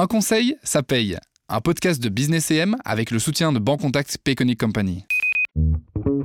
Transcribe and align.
Un 0.00 0.06
conseil, 0.06 0.54
ça 0.62 0.84
paye. 0.84 1.18
Un 1.48 1.60
podcast 1.60 2.00
de 2.00 2.08
Business 2.08 2.52
EM 2.52 2.76
avec 2.84 3.10
le 3.10 3.18
soutien 3.18 3.50
de 3.50 3.58
Bancontact 3.58 4.16
Payconic 4.22 4.60
Company. 4.60 5.04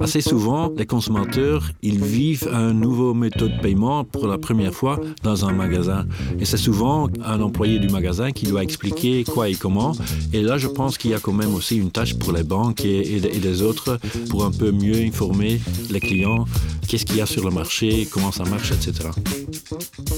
Assez 0.03 0.21
souvent, 0.21 0.69
les 0.77 0.85
consommateurs, 0.85 1.71
ils 1.81 2.03
vivent 2.03 2.47
une 2.51 2.81
nouvelle 2.81 3.17
méthode 3.17 3.55
de 3.55 3.61
paiement 3.61 4.03
pour 4.03 4.27
la 4.27 4.37
première 4.37 4.73
fois 4.73 4.99
dans 5.23 5.45
un 5.45 5.53
magasin. 5.53 6.05
Et 6.39 6.45
c'est 6.45 6.57
souvent 6.57 7.09
un 7.25 7.41
employé 7.41 7.79
du 7.79 7.87
magasin 7.87 8.31
qui 8.31 8.45
doit 8.45 8.63
expliquer 8.63 9.23
quoi 9.23 9.47
et 9.49 9.55
comment. 9.55 9.93
Et 10.33 10.41
là, 10.41 10.57
je 10.57 10.67
pense 10.67 10.97
qu'il 10.97 11.11
y 11.11 11.13
a 11.13 11.19
quand 11.19 11.31
même 11.31 11.55
aussi 11.55 11.77
une 11.77 11.89
tâche 11.89 12.15
pour 12.15 12.33
les 12.33 12.43
banques 12.43 12.83
et 12.83 13.19
les 13.19 13.61
autres 13.61 13.97
pour 14.29 14.43
un 14.43 14.51
peu 14.51 14.71
mieux 14.71 14.97
informer 14.97 15.61
les 15.89 15.99
clients 15.99 16.45
qu'est-ce 16.93 17.05
qu'il 17.05 17.17
y 17.17 17.21
a 17.21 17.25
sur 17.25 17.43
le 17.43 17.49
marché, 17.49 18.07
comment 18.11 18.31
ça 18.31 18.43
marche, 18.43 18.71
etc. 18.71 19.09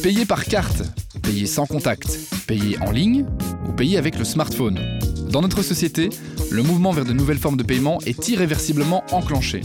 Payer 0.04 0.26
par 0.26 0.44
carte, 0.44 0.84
payer 1.22 1.46
sans 1.46 1.66
contact, 1.66 2.20
payer 2.48 2.78
en 2.82 2.92
ligne 2.92 3.26
ou 3.68 3.72
payer 3.72 3.98
avec 3.98 4.18
le 4.20 4.26
smartphone. 4.26 4.80
Dans 5.30 5.42
notre 5.42 5.62
société, 5.62 6.10
le 6.52 6.64
mouvement 6.64 6.92
vers 6.92 7.06
de 7.06 7.14
nouvelles 7.14 7.38
formes 7.38 7.58
de 7.58 7.64
paiement 7.64 8.00
est 8.06 8.28
irréversiblement 8.28 9.04
enclenché. 9.12 9.62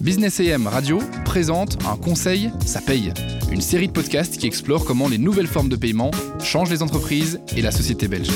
Business 0.00 0.40
AM 0.40 0.66
Radio 0.66 0.98
présente 1.24 1.78
un 1.86 1.96
conseil, 1.96 2.50
ça 2.64 2.80
paye, 2.80 3.12
une 3.52 3.60
série 3.60 3.88
de 3.88 3.92
podcasts 3.92 4.38
qui 4.38 4.46
explore 4.46 4.84
comment 4.84 5.08
les 5.08 5.18
nouvelles 5.18 5.46
formes 5.46 5.68
de 5.68 5.76
paiement 5.76 6.10
changent 6.42 6.70
les 6.70 6.82
entreprises 6.82 7.40
et 7.56 7.62
la 7.62 7.70
société 7.70 8.08
belge. 8.08 8.30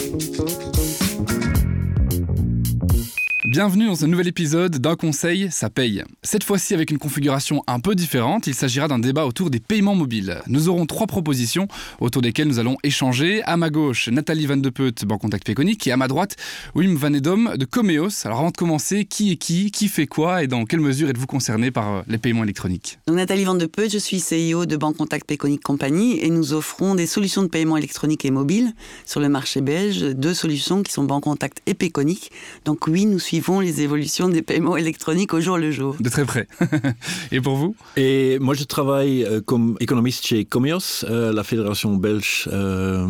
Bienvenue 3.55 3.87
dans 3.87 3.95
ce 3.95 4.05
nouvel 4.05 4.27
épisode 4.27 4.79
d'un 4.79 4.97
conseil, 4.97 5.47
ça 5.53 5.71
paye. 5.71 6.03
Cette 6.25 6.43
fois-ci 6.43 6.75
avec 6.75 6.91
une 6.91 6.99
configuration 6.99 7.62
un 7.69 7.79
peu 7.79 7.95
différente, 7.95 8.49
il 8.49 8.55
s'agira 8.55 8.89
d'un 8.89 8.99
débat 8.99 9.27
autour 9.27 9.49
des 9.49 9.61
paiements 9.61 9.95
mobiles. 9.95 10.41
Nous 10.49 10.69
aurons 10.69 10.87
trois 10.87 11.07
propositions 11.07 11.69
autour 12.01 12.21
desquelles 12.21 12.48
nous 12.48 12.59
allons 12.59 12.77
échanger. 12.83 13.45
À 13.45 13.57
ma 13.57 13.71
gauche, 13.71 14.09
Nathalie 14.09 14.47
Van 14.47 14.57
de 14.57 14.71
Peut, 14.71 14.93
Banque 15.07 15.21
Contact 15.21 15.47
Péconique, 15.47 15.87
et 15.87 15.93
à 15.93 15.97
ma 15.97 16.09
droite, 16.09 16.35
Wim 16.75 16.97
Van 16.97 17.15
Edom 17.15 17.55
de 17.57 17.65
Comeos. 17.65 18.27
Alors 18.27 18.41
avant 18.41 18.51
de 18.51 18.56
commencer, 18.56 19.05
qui 19.05 19.31
est 19.31 19.37
qui, 19.37 19.71
qui 19.71 19.87
fait 19.87 20.09
quoi 20.09 20.43
et 20.43 20.48
dans 20.48 20.65
quelle 20.65 20.81
mesure 20.81 21.09
êtes-vous 21.09 21.28
concerné 21.28 21.71
par 21.71 22.03
les 22.09 22.19
paiements 22.19 22.43
électroniques? 22.43 22.98
Donc 23.06 23.15
Nathalie 23.15 23.45
Van 23.45 23.55
de 23.55 23.67
Peut, 23.67 23.89
je 23.89 23.98
suis 23.98 24.21
CEO 24.21 24.67
de 24.67 24.77
Banque 24.77 24.97
Contact 24.97 25.28
Péconique 25.28 25.62
Compagnie 25.62 26.19
et 26.19 26.31
nous 26.31 26.55
offrons 26.55 26.97
des 26.97 27.06
solutions 27.06 27.45
de 27.45 27.48
paiement 27.48 27.77
électronique 27.77 28.25
et 28.25 28.33
mobile 28.33 28.73
sur 29.06 29.21
le 29.21 29.28
marché 29.28 29.61
belge, 29.61 30.00
deux 30.00 30.34
solutions 30.34 30.83
qui 30.83 30.93
sont 30.93 31.05
Banque 31.05 31.23
Contact 31.23 31.62
et 31.67 31.75
Péconique. 31.75 32.33
Donc 32.65 32.89
oui, 32.89 33.06
nous 33.06 33.21
suivons 33.21 33.44
les 33.61 33.83
évolutions 33.83 34.28
des 34.28 34.42
paiements 34.42 34.77
électroniques 34.77 35.34
au 35.34 35.41
jour 35.41 35.59
le 35.59 35.70
jour. 35.70 35.97
De 36.00 36.09
très 36.09 36.25
près. 36.25 36.48
et 37.33 37.41
pour 37.41 37.56
vous? 37.56 37.77
Et 37.97 38.39
moi, 38.39 38.55
je 38.55 38.64
travaille 38.64 39.27
comme 39.47 39.77
économiste 39.81 40.27
chez 40.27 40.45
Comios, 40.45 41.05
euh, 41.05 41.33
la 41.33 41.45
fédération 41.45 41.95
belge. 41.97 42.48
Euh 42.53 43.06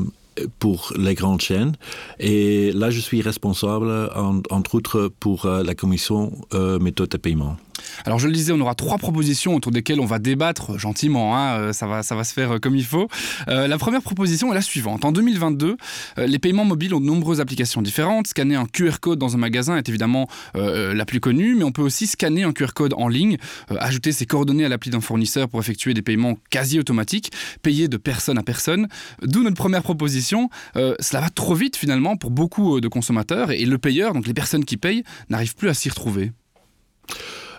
pour 0.59 0.93
les 0.97 1.15
grandes 1.15 1.41
chaînes. 1.41 1.75
Et 2.19 2.73
là, 2.73 2.91
je 2.91 3.01
suis 3.01 3.23
responsable, 3.23 4.11
en, 4.15 4.41
entre 4.51 4.75
autres, 4.75 5.13
pour 5.21 5.47
euh, 5.47 5.63
la 5.63 5.75
commission 5.75 6.33
euh, 6.55 6.79
méthode 6.79 7.11
de 7.11 7.17
paiement. 7.17 7.57
Alors 8.05 8.19
je 8.19 8.27
le 8.27 8.33
disais, 8.33 8.53
on 8.53 8.61
aura 8.61 8.75
trois 8.75 8.99
propositions 8.99 9.55
autour 9.55 9.73
desquelles 9.73 10.01
on 10.01 10.07
va 10.07 10.19
débattre 10.19 10.79
gentiment, 10.79 11.37
hein, 11.37 11.73
ça, 11.73 11.87
va, 11.87 12.03
ça 12.03 12.15
va 12.15 12.25
se 12.25 12.33
faire 12.33 12.61
comme 12.61 12.77
il 12.77 12.85
faut. 12.85 13.09
Euh, 13.49 13.67
la 13.67 13.79
première 13.79 14.03
proposition 14.03 14.53
est 14.53 14.55
la 14.55 14.63
suivante. 14.63 15.05
En 15.05 15.13
2022, 15.13 15.77
euh, 16.19 16.27
les 16.27 16.39
paiements 16.39 16.65
mobiles 16.65 16.95
ont 16.95 17.01
de 17.01 17.07
nombreuses 17.07 17.41
applications 17.41 17.83
différentes. 17.83 18.27
Scanner 18.27 18.57
un 18.57 18.67
QR 18.67 18.99
code 19.01 19.19
dans 19.19 19.35
un 19.35 19.39
magasin 19.39 19.77
est 19.77 19.89
évidemment 19.89 20.29
euh, 20.57 20.95
la 20.95 21.05
plus 21.05 21.21
connue, 21.21 21.55
mais 21.55 21.65
on 21.65 21.73
peut 21.73 21.83
aussi 21.83 22.07
scanner 22.07 22.43
un 22.43 22.53
QR 22.53 22.73
code 22.75 22.95
en 22.97 23.09
ligne, 23.09 23.37
euh, 23.71 23.77
ajouter 23.79 24.13
ses 24.13 24.27
coordonnées 24.27 24.65
à 24.65 24.69
l'appli 24.69 24.91
d'un 24.91 25.01
fournisseur 25.01 25.49
pour 25.49 25.61
effectuer 25.61 25.95
des 25.95 26.03
paiements 26.03 26.37
quasi 26.51 26.79
automatiques, 26.79 27.33
payer 27.63 27.89
de 27.89 27.97
personne 27.97 28.39
à 28.39 28.43
personne. 28.43 28.89
D'où 29.23 29.43
notre 29.43 29.57
première 29.57 29.83
proposition. 29.83 30.49
Euh, 30.77 30.95
cela 31.01 31.21
va 31.21 31.31
trop 31.31 31.55
vite 31.55 31.77
finalement 31.77 32.17
pour 32.17 32.31
beaucoup 32.31 32.81
de 32.81 32.89
consommateurs 32.89 33.51
et 33.51 33.65
le 33.65 33.79
payeur, 33.79 34.13
donc 34.13 34.27
les 34.27 34.35
personnes 34.35 34.65
qui 34.65 34.77
payent, 34.77 35.05
n'arrivent 35.29 35.55
plus 35.55 35.69
à 35.69 35.75
s'y 35.75 35.89
retrouver. 35.89 36.33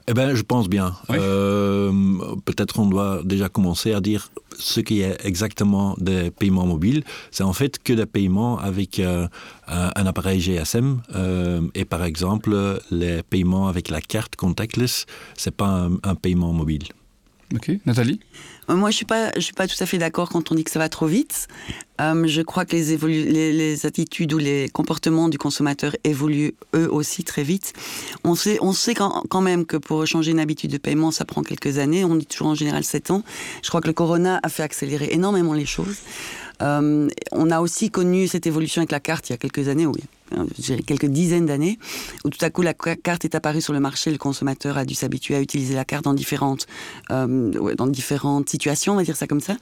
Eh 0.08 0.14
bien, 0.14 0.36
je 0.36 0.44
pense 0.44 0.70
bien. 0.70 0.94
Oui. 1.10 1.18
Euh, 1.20 1.92
Peut-être 2.46 2.80
on 2.80 2.86
doit 2.86 3.22
déjà 3.24 3.50
commencer 3.50 3.94
à 3.94 4.02
dire 4.02 4.30
ce 4.58 4.80
qui 4.80 5.02
est 5.02 5.18
exactement 5.26 5.96
des 6.00 6.30
paiements 6.32 6.68
mobiles. 6.68 7.04
C'est 7.32 7.44
en 7.44 7.54
fait 7.54 7.82
que 7.82 7.94
des 7.94 8.06
paiements 8.06 8.60
avec 8.60 9.00
euh, 9.00 9.28
un 9.68 10.06
appareil 10.06 10.40
GSM 10.40 11.02
euh, 11.16 11.62
et 11.74 11.86
par 11.86 12.04
exemple 12.04 12.80
les 12.92 13.24
paiements 13.24 13.68
avec 13.68 13.90
la 13.90 14.00
carte 14.02 14.36
contactless, 14.36 15.06
c'est 15.36 15.56
pas 15.56 15.68
un, 15.88 15.94
un 16.04 16.16
paiement 16.16 16.54
mobile. 16.54 16.84
Ok, 17.54 17.72
Nathalie? 17.86 18.20
Moi, 18.68 18.90
je 18.90 18.96
suis 18.96 19.06
pas, 19.06 19.32
je 19.36 19.42
suis 19.42 19.54
pas 19.54 19.68
tout 19.68 19.76
à 19.80 19.86
fait 19.86 19.98
d'accord 19.98 20.30
quand 20.30 20.52
on 20.52 20.56
dit 20.56 20.64
que 20.64 20.72
ça 20.72 20.80
va 20.80 20.90
trop 20.90 21.06
vite. 21.06 21.48
Euh, 22.02 22.26
je 22.26 22.42
crois 22.42 22.66
que 22.66 22.76
les, 22.76 22.98
les, 22.98 23.54
les 23.54 23.86
attitudes 23.86 24.34
ou 24.34 24.38
les 24.38 24.70
comportements 24.70 25.30
du 25.30 25.38
consommateur 25.38 25.96
évoluent 26.04 26.56
eux 26.74 26.90
aussi 26.92 27.24
très 27.24 27.44
vite. 27.44 27.74
On 28.24 28.36
sait, 28.36 28.58
on 28.62 28.74
sait 28.74 28.96
quand, 28.96 29.24
quand 29.30 29.42
même 29.42 29.66
que 29.66 29.78
pour 29.78 30.06
changer 30.08 30.32
une 30.32 30.40
habitude 30.40 30.72
de 30.72 30.78
paiement, 30.78 31.12
ça 31.12 31.26
prend 31.26 31.44
quelques 31.44 31.78
années. 31.78 32.04
On 32.04 32.16
dit 32.16 32.26
toujours 32.26 32.48
en 32.48 32.56
général 32.56 32.84
7 32.84 33.12
ans. 33.12 33.24
Je 33.62 33.70
crois 33.70 33.82
que 33.82 33.88
le 33.88 33.94
corona 33.94 34.40
a 34.42 34.50
fait 34.50 34.64
accélérer 34.64 35.10
énormément 35.12 35.54
les 35.54 35.66
choses. 35.66 35.98
Euh, 36.62 37.08
on 37.32 37.52
a 37.52 37.60
aussi 37.60 37.92
connu 37.92 38.28
cette 38.28 38.48
évolution 38.48 38.82
avec 38.82 38.92
la 38.92 39.00
carte 39.00 39.30
il 39.30 39.34
y 39.34 39.36
a 39.36 39.38
quelques 39.38 39.68
années, 39.68 39.86
oui, 39.86 40.02
quelques 40.86 41.06
dizaines 41.06 41.46
d'années, 41.46 41.78
où 42.24 42.30
tout 42.30 42.44
à 42.44 42.50
coup 42.50 42.62
la 42.62 42.74
carte 42.74 43.26
est 43.26 43.36
apparue 43.36 43.62
sur 43.62 43.74
le 43.74 43.80
marché, 43.80 44.12
le 44.12 44.18
consommateur 44.18 44.78
a 44.78 44.86
dû 44.86 44.96
s'habituer 44.96 45.36
à 45.36 45.42
utiliser 45.42 45.76
la 45.76 45.86
carte 45.86 46.06
dans 46.06 46.14
différentes, 46.14 46.68
euh, 47.12 47.76
dans 47.76 47.88
différentes 47.88 48.50
situations, 48.50 48.94
on 48.94 48.98
va 48.98 49.04
dire 49.04 49.16
ça 49.16 49.28
comme 49.28 49.42
ça. 49.42 49.56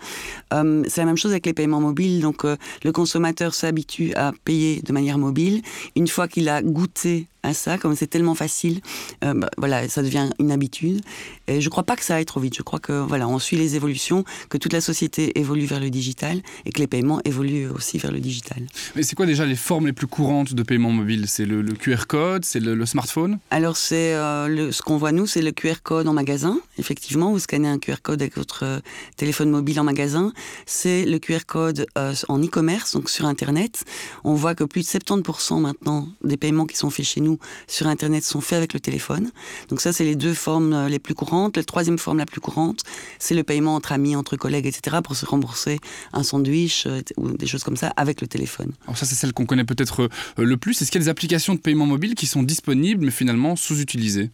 Euh, 0.53 0.83
c'est 0.87 1.01
la 1.01 1.05
même 1.05 1.17
chose 1.17 1.31
avec 1.31 1.45
les 1.45 1.53
paiements 1.53 1.81
mobiles, 1.81 2.21
donc 2.21 2.45
euh, 2.45 2.55
le 2.83 2.91
consommateur 2.91 3.53
s'habitue 3.53 4.13
à 4.15 4.31
payer 4.45 4.81
de 4.81 4.93
manière 4.93 5.17
mobile. 5.17 5.61
Une 5.95 6.07
fois 6.07 6.27
qu'il 6.27 6.49
a 6.49 6.61
goûté 6.61 7.27
à 7.43 7.53
ça, 7.53 7.77
comme 7.77 7.95
c'est 7.95 8.07
tellement 8.07 8.35
facile, 8.35 8.81
euh, 9.23 9.33
bah, 9.33 9.49
voilà, 9.57 9.87
ça 9.89 10.01
devient 10.01 10.29
une 10.39 10.51
habitude. 10.51 11.01
Et 11.47 11.61
je 11.61 11.69
crois 11.69 11.83
pas 11.83 11.95
que 11.95 12.03
ça 12.03 12.15
aille 12.15 12.25
trop 12.25 12.39
vite. 12.39 12.55
Je 12.55 12.61
crois 12.63 12.79
que 12.79 12.93
voilà, 12.93 13.27
on 13.27 13.37
suit 13.39 13.57
les 13.57 13.75
évolutions, 13.75 14.23
que 14.49 14.57
toute 14.57 14.73
la 14.73 14.81
société 14.81 15.37
évolue 15.39 15.65
vers 15.65 15.79
le 15.79 15.89
digital 15.89 16.41
et 16.65 16.71
que 16.71 16.79
les 16.79 16.87
paiements 16.87 17.19
évoluent 17.25 17.69
aussi 17.69 17.97
vers 17.97 18.11
le 18.11 18.19
digital. 18.19 18.63
Mais 18.95 19.03
c'est 19.03 19.15
quoi 19.15 19.25
déjà 19.25 19.45
les 19.45 19.55
formes 19.55 19.87
les 19.87 19.93
plus 19.93 20.07
courantes 20.07 20.53
de 20.53 20.63
paiement 20.63 20.91
mobile? 20.91 21.25
C'est 21.27 21.45
le, 21.45 21.61
le, 21.61 21.73
QR 21.73 22.05
code, 22.07 22.45
c'est 22.45 22.59
le, 22.59 22.75
le, 22.75 22.85
smartphone? 22.85 23.39
Alors 23.51 23.75
c'est 23.77 24.15
euh, 24.15 24.71
ce 24.71 24.81
qu'on 24.81 24.97
voit 24.97 25.11
nous, 25.11 25.27
c'est 25.27 25.41
le 25.41 25.51
QR 25.51 25.81
code 25.83 26.07
en 26.07 26.13
magasin. 26.13 26.59
Effectivement, 26.77 27.31
vous 27.31 27.39
scannez 27.39 27.67
un 27.67 27.77
QR 27.77 27.97
code 28.01 28.21
avec 28.21 28.37
votre 28.37 28.63
euh, 28.63 28.79
téléphone 29.17 29.49
mobile 29.49 29.79
en 29.79 29.83
magasin. 29.83 30.31
C'est 30.65 31.05
le 31.05 31.19
QR 31.19 31.45
code 31.45 31.85
euh, 31.97 32.13
en 32.29 32.41
e-commerce, 32.41 32.93
donc 32.93 33.09
sur 33.09 33.25
Internet. 33.25 33.83
On 34.23 34.33
voit 34.33 34.55
que 34.55 34.63
plus 34.63 34.81
de 34.81 34.87
70% 34.87 35.59
maintenant 35.59 36.07
des 36.23 36.37
paiements 36.37 36.65
qui 36.65 36.77
sont 36.77 36.89
faits 36.89 37.05
chez 37.05 37.21
nous 37.21 37.32
sur 37.67 37.87
Internet 37.87 38.23
sont 38.23 38.41
faits 38.41 38.57
avec 38.57 38.73
le 38.73 38.79
téléphone. 38.79 39.31
Donc 39.69 39.81
ça, 39.81 39.93
c'est 39.93 40.05
les 40.05 40.15
deux 40.15 40.33
formes 40.33 40.87
les 40.87 40.99
plus 40.99 41.15
courantes. 41.15 41.57
La 41.57 41.63
troisième 41.63 41.97
forme 41.97 42.17
la 42.17 42.25
plus 42.25 42.41
courante, 42.41 42.83
c'est 43.19 43.35
le 43.35 43.43
paiement 43.43 43.75
entre 43.75 43.91
amis, 43.91 44.15
entre 44.15 44.35
collègues, 44.35 44.65
etc. 44.65 44.97
pour 45.03 45.15
se 45.15 45.25
rembourser 45.25 45.79
un 46.11 46.23
sandwich 46.23 46.85
euh, 46.85 47.01
ou 47.17 47.31
des 47.31 47.47
choses 47.47 47.63
comme 47.63 47.77
ça 47.77 47.93
avec 47.95 48.21
le 48.21 48.27
téléphone. 48.27 48.71
Alors 48.83 48.97
ça, 48.97 49.05
c'est 49.05 49.15
celle 49.15 49.33
qu'on 49.33 49.45
connaît 49.45 49.63
peut-être 49.63 50.03
euh, 50.03 50.09
le 50.43 50.57
plus. 50.57 50.81
Est-ce 50.81 50.91
qu'il 50.91 50.99
y 50.99 51.03
a 51.03 51.05
des 51.05 51.09
applications 51.09 51.55
de 51.55 51.59
paiement 51.59 51.85
mobile 51.85 52.15
qui 52.15 52.27
sont 52.27 52.43
disponibles 52.43 53.05
mais 53.05 53.11
finalement 53.11 53.55
sous-utilisées? 53.55 54.29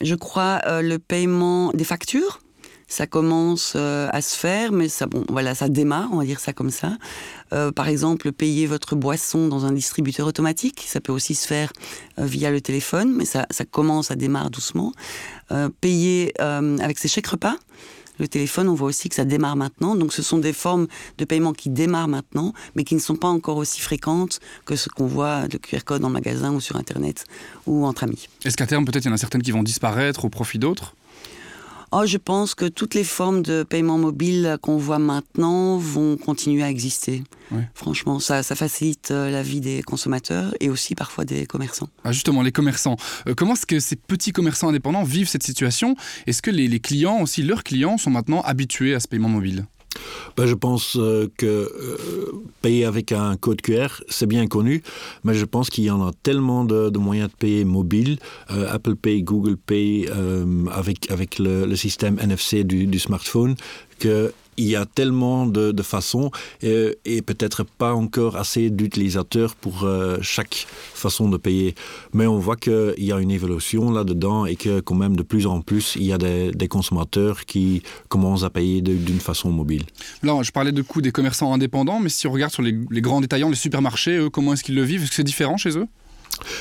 Je 0.00 0.14
crois 0.14 0.60
euh, 0.66 0.82
le 0.82 0.98
paiement 0.98 1.72
des 1.72 1.84
factures 1.84 2.40
ça 2.88 3.06
commence 3.06 3.74
euh, 3.76 4.08
à 4.12 4.22
se 4.22 4.36
faire, 4.36 4.72
mais 4.72 4.88
ça, 4.88 5.06
bon, 5.06 5.24
voilà, 5.28 5.54
ça 5.54 5.68
démarre, 5.68 6.08
on 6.12 6.16
va 6.16 6.24
dire 6.24 6.40
ça 6.40 6.52
comme 6.52 6.70
ça. 6.70 6.96
Euh, 7.52 7.70
par 7.70 7.88
exemple, 7.88 8.32
payer 8.32 8.66
votre 8.66 8.96
boisson 8.96 9.46
dans 9.46 9.66
un 9.66 9.72
distributeur 9.72 10.26
automatique, 10.26 10.84
ça 10.88 11.00
peut 11.00 11.12
aussi 11.12 11.34
se 11.34 11.46
faire 11.46 11.72
euh, 12.18 12.24
via 12.24 12.50
le 12.50 12.60
téléphone, 12.60 13.12
mais 13.14 13.26
ça, 13.26 13.46
ça 13.50 13.64
commence, 13.64 14.08
ça 14.08 14.16
démarre 14.16 14.50
doucement. 14.50 14.92
Euh, 15.52 15.68
payer 15.80 16.32
euh, 16.40 16.78
avec 16.78 16.98
ses 16.98 17.08
chèques 17.08 17.26
repas, 17.26 17.56
le 18.18 18.26
téléphone, 18.26 18.68
on 18.68 18.74
voit 18.74 18.88
aussi 18.88 19.08
que 19.08 19.14
ça 19.14 19.24
démarre 19.24 19.56
maintenant. 19.56 19.94
Donc 19.94 20.12
ce 20.12 20.22
sont 20.22 20.38
des 20.38 20.52
formes 20.52 20.88
de 21.18 21.24
paiement 21.24 21.52
qui 21.52 21.70
démarrent 21.70 22.08
maintenant, 22.08 22.52
mais 22.74 22.84
qui 22.84 22.94
ne 22.94 23.00
sont 23.00 23.16
pas 23.16 23.28
encore 23.28 23.56
aussi 23.58 23.80
fréquentes 23.80 24.40
que 24.64 24.76
ce 24.76 24.88
qu'on 24.88 25.06
voit 25.06 25.46
de 25.46 25.56
QR 25.56 25.84
code 25.84 26.04
en 26.04 26.10
magasin 26.10 26.52
ou 26.52 26.60
sur 26.60 26.76
Internet 26.76 27.24
ou 27.66 27.86
entre 27.86 28.04
amis. 28.04 28.28
Est-ce 28.44 28.56
qu'à 28.56 28.66
terme, 28.66 28.84
peut-être, 28.84 29.04
il 29.04 29.08
y 29.08 29.10
en 29.10 29.14
a 29.14 29.18
certaines 29.18 29.42
qui 29.42 29.52
vont 29.52 29.62
disparaître 29.62 30.24
au 30.24 30.30
profit 30.30 30.58
d'autres? 30.58 30.94
Oh, 31.90 32.04
je 32.04 32.18
pense 32.18 32.54
que 32.54 32.66
toutes 32.66 32.94
les 32.94 33.04
formes 33.04 33.42
de 33.42 33.62
paiement 33.62 33.96
mobile 33.96 34.58
qu'on 34.60 34.76
voit 34.76 34.98
maintenant 34.98 35.78
vont 35.78 36.16
continuer 36.16 36.62
à 36.62 36.70
exister. 36.70 37.22
Franchement, 37.74 38.18
ça, 38.18 38.42
ça 38.42 38.54
facilite 38.54 39.10
euh, 39.10 39.30
la 39.30 39.42
vie 39.42 39.60
des 39.60 39.82
consommateurs 39.82 40.54
et 40.60 40.68
aussi 40.68 40.94
parfois 40.94 41.24
des 41.24 41.46
commerçants. 41.46 41.88
Ah, 42.04 42.12
justement, 42.12 42.42
les 42.42 42.52
commerçants. 42.52 42.96
Euh, 43.26 43.34
comment 43.34 43.54
est-ce 43.54 43.64
que 43.64 43.80
ces 43.80 43.96
petits 43.96 44.32
commerçants 44.32 44.68
indépendants 44.68 45.02
vivent 45.02 45.28
cette 45.28 45.42
situation? 45.42 45.96
Est-ce 46.26 46.42
que 46.42 46.50
les, 46.50 46.68
les 46.68 46.80
clients, 46.80 47.22
aussi 47.22 47.42
leurs 47.42 47.64
clients, 47.64 47.96
sont 47.96 48.10
maintenant 48.10 48.42
habitués 48.42 48.94
à 48.94 49.00
ce 49.00 49.08
paiement 49.08 49.30
mobile? 49.30 49.64
Ben, 50.36 50.46
je 50.46 50.54
pense 50.54 50.96
euh, 50.96 51.28
que 51.36 51.46
euh, 51.46 52.32
payer 52.62 52.84
avec 52.84 53.12
un 53.12 53.36
code 53.36 53.60
QR, 53.60 53.88
c'est 54.08 54.26
bien 54.26 54.46
connu, 54.46 54.82
mais 55.24 55.34
je 55.34 55.44
pense 55.44 55.70
qu'il 55.70 55.84
y 55.84 55.90
en 55.90 56.06
a 56.06 56.12
tellement 56.22 56.64
de, 56.64 56.96
moyens 56.98 57.30
de 57.30 57.34
payer 57.34 57.64
mobile, 57.64 58.18
euh, 58.50 58.66
Apple 58.70 58.96
Pay, 58.96 59.22
Google 59.22 59.56
Pay, 59.56 60.08
avec, 60.72 61.10
avec 61.10 61.38
le, 61.38 61.74
système 61.76 62.18
NFC 62.18 62.64
du 62.64 62.98
smartphone, 62.98 63.54
que 63.98 64.32
il 64.58 64.66
y 64.66 64.76
a 64.76 64.84
tellement 64.84 65.46
de, 65.46 65.82
façons 65.82 66.30
et, 66.62 66.98
et 67.04 67.22
peut-être 67.22 67.64
pas 67.64 67.94
encore 67.94 68.36
assez 68.36 68.68
d'utilisateurs 68.70 69.54
pour 69.54 69.84
euh, 69.84 70.18
chaque 70.20 70.66
façon 70.94 71.28
de 71.28 71.36
payer. 71.36 71.74
Mais 72.12 72.26
on 72.26 72.38
voit 72.38 72.56
qu'il 72.56 72.94
y 72.98 73.12
a 73.12 73.18
une 73.18 73.30
évolution 73.30 73.90
là-dedans 73.90 74.44
et 74.44 74.56
que 74.56 74.80
quand 74.80 74.94
même 74.94 75.16
de 75.16 75.22
plus 75.22 75.46
en 75.46 75.60
plus, 75.60 75.94
il 75.96 76.04
y 76.04 76.12
a 76.12 76.18
des, 76.18 76.68
consommateurs 76.68 77.46
qui 77.46 77.82
commencent 78.08 78.44
à 78.44 78.50
payer 78.50 78.82
d'une 78.82 79.20
façon 79.20 79.50
mobile. 79.50 79.84
Je 80.22 80.50
parlais 80.50 80.72
de 80.72 80.82
coûts 80.82 81.00
des 81.00 81.12
commerçants 81.12 81.54
indépendants, 81.54 82.00
mais 82.00 82.10
si 82.10 82.26
on 82.26 82.32
regarde 82.32 82.52
sur 82.52 82.62
les, 82.62 82.74
grands 83.00 83.22
détaillants, 83.22 83.48
les 83.48 83.56
supermarchés, 83.56 84.28
comment 84.30 84.52
est-ce 84.52 84.64
qu'ils 84.64 84.74
le 84.74 84.82
vivent? 84.82 85.02
Est-ce 85.02 85.10
que 85.10 85.16
c'est 85.16 85.24
différent 85.24 85.56
chez 85.56 85.78
eux? 85.78 85.86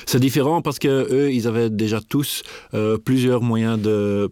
C'est 0.06 0.19
différent 0.19 0.62
parce 0.62 0.79
que 0.79 1.07
eux, 1.12 1.31
ils 1.31 1.47
avaient 1.47 1.69
déjà 1.69 2.00
tous 2.01 2.44
euh, 2.74 2.97
plusieurs 2.97 3.41
moyens 3.41 3.79
de 3.79 4.29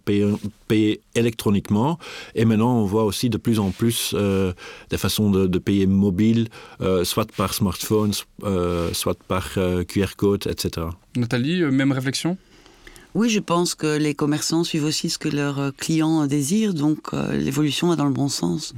payer, 0.67 1.01
électroniquement 1.15 1.99
et 2.33 2.45
maintenant 2.45 2.79
on 2.79 2.85
voit 2.85 3.05
aussi 3.05 3.29
de 3.29 3.37
plus 3.37 3.59
en 3.59 3.71
plus 3.71 4.13
euh, 4.13 4.53
des 4.89 4.97
façons 4.97 5.29
de, 5.29 5.59
payer 5.59 5.85
mobile, 5.87 6.49
euh, 6.81 7.03
soit 7.03 7.31
par 7.31 7.53
smartphone, 7.53 8.11
soit 8.93 9.17
par 9.27 9.53
QR 9.87 10.15
code, 10.17 10.47
etc. 10.47 10.87
Nathalie, 11.15 11.63
même 11.63 11.91
réflexion? 11.91 12.37
Oui, 13.15 13.29
je 13.29 13.39
pense 13.39 13.75
que 13.75 13.97
les 13.97 14.13
commerçants 14.13 14.65
suivent 14.65 14.83
aussi 14.83 15.09
ce 15.09 15.17
que 15.17 15.29
leurs 15.29 15.59
euh, 15.59 15.71
clients 15.71 16.27
désirent, 16.27 16.73
donc 16.73 17.13
euh, 17.13 17.37
l'évolution 17.37 17.87
va 17.87 17.95
dans 17.95 18.03
le 18.03 18.11
bon 18.11 18.27
sens. 18.27 18.73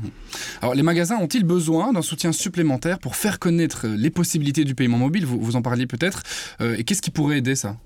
Alors, 0.62 0.76
les 0.76 0.84
magasins 0.84 1.18
ont-ils 1.18 1.44
besoin 1.44 1.92
d'un 1.92 2.04
soutien 2.04 2.32
supplémentaire 2.32 3.00
pour 3.00 3.16
faire 3.16 3.40
connaître 3.40 3.88
les 3.88 4.12
possibilités 4.12 4.64
du 4.64 4.76
paiement 4.76 5.00
mobile? 5.00 5.26
Vous, 5.26 5.40
vous 5.40 5.56
en 5.56 5.64
parliez 5.64 5.88
peut-être. 5.88 6.22
Euh, 6.62 6.76
et 6.78 6.84
qu'est-ce 6.84 7.02
qui 7.02 7.10
pourrait 7.10 7.40
aider 7.40 7.56
ça? 7.56 7.78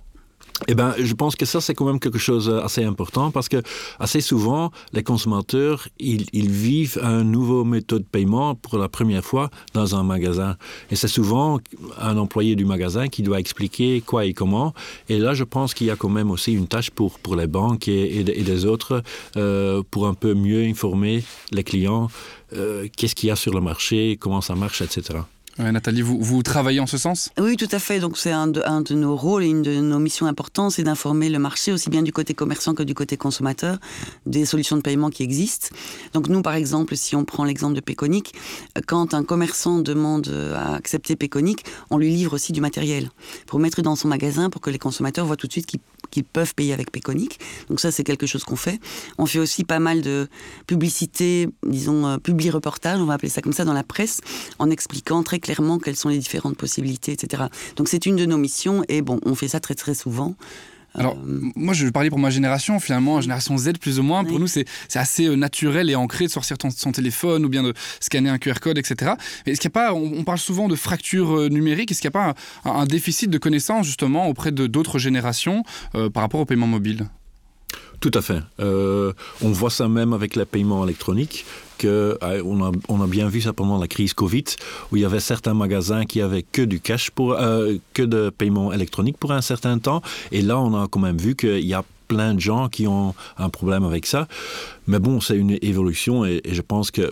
Eh 0.68 0.76
ben, 0.76 0.94
je 0.98 1.14
pense 1.14 1.36
que 1.36 1.46
ça 1.46 1.60
c'est 1.60 1.74
quand 1.74 1.86
même 1.86 2.00
quelque 2.00 2.20
chose 2.20 2.50
assez 2.50 2.84
important 2.84 3.32
parce 3.32 3.50
que 3.50 3.62
assez 4.00 4.22
souvent 4.22 4.72
les 4.94 5.04
consommateurs 5.04 5.88
ils, 6.00 6.28
vivent 6.34 7.00
un 7.02 7.24
nouveau 7.24 7.64
méthode 7.64 8.04
de 8.04 8.08
paiement 8.08 8.56
pour 8.56 8.78
la 8.78 8.88
première 8.88 9.24
fois 9.24 9.50
dans 9.74 9.96
un 9.96 10.04
magasin. 10.04 10.58
Et 10.92 10.96
c'est 10.96 11.08
souvent 11.08 11.60
un 12.00 12.18
employé 12.18 12.56
du 12.56 12.66
magasin 12.66 13.08
qui 13.08 13.24
doit 13.24 13.40
expliquer 13.40 14.02
quoi 14.02 14.26
et 14.26 14.34
comment. 14.34 14.74
Et 15.10 15.18
là 15.18 15.34
je 15.34 15.44
pense 15.44 15.74
qu'il 15.74 15.88
y 15.88 15.92
a 15.92 15.96
quand 15.96 16.10
même 16.10 16.30
aussi 16.30 16.54
une 16.54 16.68
tâche 16.68 16.92
pour 16.92 17.20
pour 17.20 17.36
les 17.36 17.48
banques 17.48 17.88
et, 17.88 18.20
et, 18.20 18.40
et 18.40 18.44
des 18.44 18.66
autres 18.66 19.02
euh, 19.38 19.82
pour 19.90 20.08
un 20.08 20.14
peu 20.14 20.34
mieux 20.34 20.64
informer 20.64 21.24
les 21.52 21.64
clients 21.64 22.10
euh, 22.54 22.88
qu'est-ce 22.96 23.16
qu'il 23.16 23.30
y 23.30 23.32
a 23.32 23.36
sur 23.36 23.54
le 23.54 23.62
marché 23.62 24.18
comment 24.20 24.42
ça 24.42 24.56
marche 24.56 24.82
etc 24.82 25.20
Nathalie, 25.58 26.02
vous, 26.02 26.44
travaillez 26.44 26.80
en 26.80 26.88
ce 26.88 26.98
sens? 26.98 27.30
Oui, 27.40 27.58
tout 27.58 27.68
à 27.72 27.80
fait. 27.80 28.00
Donc 28.00 28.18
c'est 28.18 28.32
un, 28.32 28.52
un 28.66 28.82
de 28.82 28.94
nos 28.94 29.16
rôles 29.16 29.44
et 29.44 29.48
une 29.48 29.62
de 29.62 29.80
nos 29.80 30.00
missions 30.00 30.26
importantes, 30.26 30.72
c'est 30.72 30.84
d'informer 30.84 31.30
le 31.30 31.40
marché 31.40 31.72
aussi 31.72 31.90
bien 31.90 32.02
du 32.02 32.12
côté 32.12 32.34
commerçant 32.34 32.74
que 32.74 32.84
du 32.84 32.94
côté 32.94 33.18
consommateur 33.18 33.78
des 34.26 34.46
solutions 34.46 34.78
de 34.78 34.82
paiement 34.82 35.10
qui 35.10 35.24
existent. 35.24 35.68
Donc 36.14 36.30
nous, 36.30 36.42
par 36.42 36.56
exemple, 36.56 36.96
si 36.96 37.16
on 37.16 37.26
prend 37.26 37.44
l'exemple 37.44 37.76
de 37.76 37.82
Péconic, 37.82 38.34
quand 38.88 39.14
un 39.14 39.24
commerçant 39.24 39.80
demande 39.80 40.30
à 40.56 40.76
accepter 40.76 41.16
Péconic, 41.16 41.66
on 41.90 41.98
lui 41.98 42.10
livre 42.10 42.34
aussi 42.34 42.52
du 42.52 42.62
matériel 42.62 43.10
pour 43.46 43.60
mettre 43.60 43.82
dans 43.82 43.96
son 43.96 44.08
magasin 44.08 44.50
pour 44.50 44.62
que 44.62 44.70
les 44.70 44.80
consommateurs 44.80 45.26
voient 45.26 45.38
tout 45.38 45.48
de 45.48 45.52
suite 45.52 45.66
qu'ils 45.66 45.82
qu 46.12 46.24
peuvent 46.24 46.54
payer 46.54 46.74
avec 46.74 46.92
Péconic. 46.92 47.40
Donc 47.70 47.80
ça, 47.80 47.92
c'est 47.92 48.04
quelque 48.04 48.28
chose 48.28 48.44
qu'on 48.44 48.56
fait. 48.56 48.80
On 49.18 49.26
fait 49.26 49.40
aussi 49.40 49.64
pas 49.64 49.80
mal 49.80 50.02
de 50.02 50.28
publicité, 50.68 51.50
disons, 51.66 52.06
euh, 52.06 52.18
publi-reportage, 52.18 53.00
on 53.00 53.06
va 53.06 53.14
appeler 53.16 53.30
ça 53.30 53.42
comme 53.42 53.54
ça, 53.54 53.66
dans 53.66 53.74
la 53.74 53.84
presse, 53.84 54.22
en 54.60 54.70
expliquant 54.70 55.24
très 55.24 55.40
clairement 55.40 55.80
quelles 55.80 55.96
sont 55.96 56.10
les 56.10 56.20
différentes 56.20 56.58
possibilités, 56.58 57.14
etc. 57.14 57.44
Donc 57.76 57.88
c'est 57.88 58.06
une 58.06 58.16
de 58.16 58.26
nos 58.26 58.38
missions 58.38 58.84
et 58.88 59.02
bon, 59.02 59.20
on 59.26 59.36
fait 59.36 59.48
ça 59.48 59.60
très 59.60 59.76
très 59.76 59.96
souvent. 59.96 60.36
Alors, 60.94 61.16
euh... 61.16 61.40
moi, 61.56 61.74
je 61.74 61.86
vais 61.86 61.92
parler 61.92 62.10
pour 62.10 62.20
ma 62.20 62.30
génération, 62.30 62.80
finalement, 62.80 63.22
génération 63.22 63.58
Z 63.58 63.74
plus 63.80 64.00
ou 64.00 64.04
moins. 64.04 64.24
Oui. 64.24 64.30
Pour 64.30 64.40
nous, 64.40 64.48
c'est 64.48 64.66
assez 64.96 65.26
euh, 65.26 65.36
naturel 65.36 65.90
et 65.90 65.96
ancré 65.96 66.26
de 66.26 66.32
sortir 66.32 66.58
ton, 66.58 66.70
son 66.70 66.92
téléphone 66.92 67.46
ou 67.46 67.50
bien 67.50 67.64
de 67.64 67.74
scanner 68.00 68.30
un 68.30 68.38
QR 68.38 68.60
code, 68.62 68.78
etc. 68.78 69.14
Mais 69.46 69.54
est-ce 69.54 69.62
qu'il 69.62 69.70
n'y 69.70 69.74
a 69.74 69.88
pas, 69.88 69.94
on, 69.94 70.20
on, 70.20 70.24
parle 70.24 70.40
souvent 70.40 70.68
de 70.68 70.76
fracture 70.76 71.38
euh, 71.38 71.50
numérique, 71.50 71.92
est-ce 71.92 72.02
qu'il 72.02 72.10
n'y 72.10 72.18
a 72.18 72.34
pas 72.34 72.36
un, 72.66 72.72
un, 72.72 72.86
déficit 72.86 73.30
de 73.30 73.38
connaissances, 73.38 73.86
justement, 73.86 74.28
auprès 74.28 74.52
d'autres 74.52 75.00
générations 75.00 75.64
euh, 75.96 76.10
par 76.10 76.24
rapport 76.24 76.42
au 76.42 76.46
paiement 76.46 76.68
mobile? 76.68 77.08
Tout 78.02 78.12
à 78.16 78.22
fait. 78.22 78.40
Euh, 78.60 79.14
on 79.44 79.52
voit 79.52 79.70
ça 79.70 79.88
même 79.88 80.12
avec 80.12 80.36
les 80.36 80.46
paiements 80.46 80.84
électroniques. 80.84 81.46
Euh, 81.86 82.16
on, 82.44 83.02
a, 83.02 83.08
bien 83.08 83.28
vu 83.28 83.42
ça 83.42 83.54
pendant 83.54 83.78
la 83.78 83.88
crise 83.88 84.14
Covid, 84.14 84.46
où 84.92 84.98
il 84.98 85.02
y 85.02 85.06
avait 85.06 85.20
certains 85.20 85.54
magasins 85.54 86.06
qui 86.06 86.22
avaient 86.22 86.44
que 86.44 86.62
du 86.62 86.80
cash, 86.80 87.12
pour, 87.12 87.34
euh, 87.34 87.76
que 87.94 88.04
de 88.04 88.30
paiement 88.30 88.72
électronique 88.72 89.18
pour 89.18 89.32
un 89.32 89.42
certain 89.42 89.80
temps. 89.80 90.02
Et 90.32 90.42
là, 90.42 90.60
on 90.60 90.74
a 90.82 90.88
quand 90.88 91.00
même 91.00 91.18
vu 91.18 91.36
qu'il 91.36 91.66
y 91.66 91.74
a 91.74 91.84
plein 92.12 92.34
de 92.34 92.42
gens 92.42 92.68
qui 92.68 92.88
ont 92.88 93.16
un 93.38 93.50
problème 93.50 93.86
avec 93.86 94.06
ça. 94.06 94.28
Mais 94.86 95.00
bon, 95.00 95.22
c'est 95.22 95.38
une 95.38 95.58
évolution 95.62 96.26
et, 96.26 96.42
je 96.46 96.62
pense 96.62 96.92
que 96.92 97.10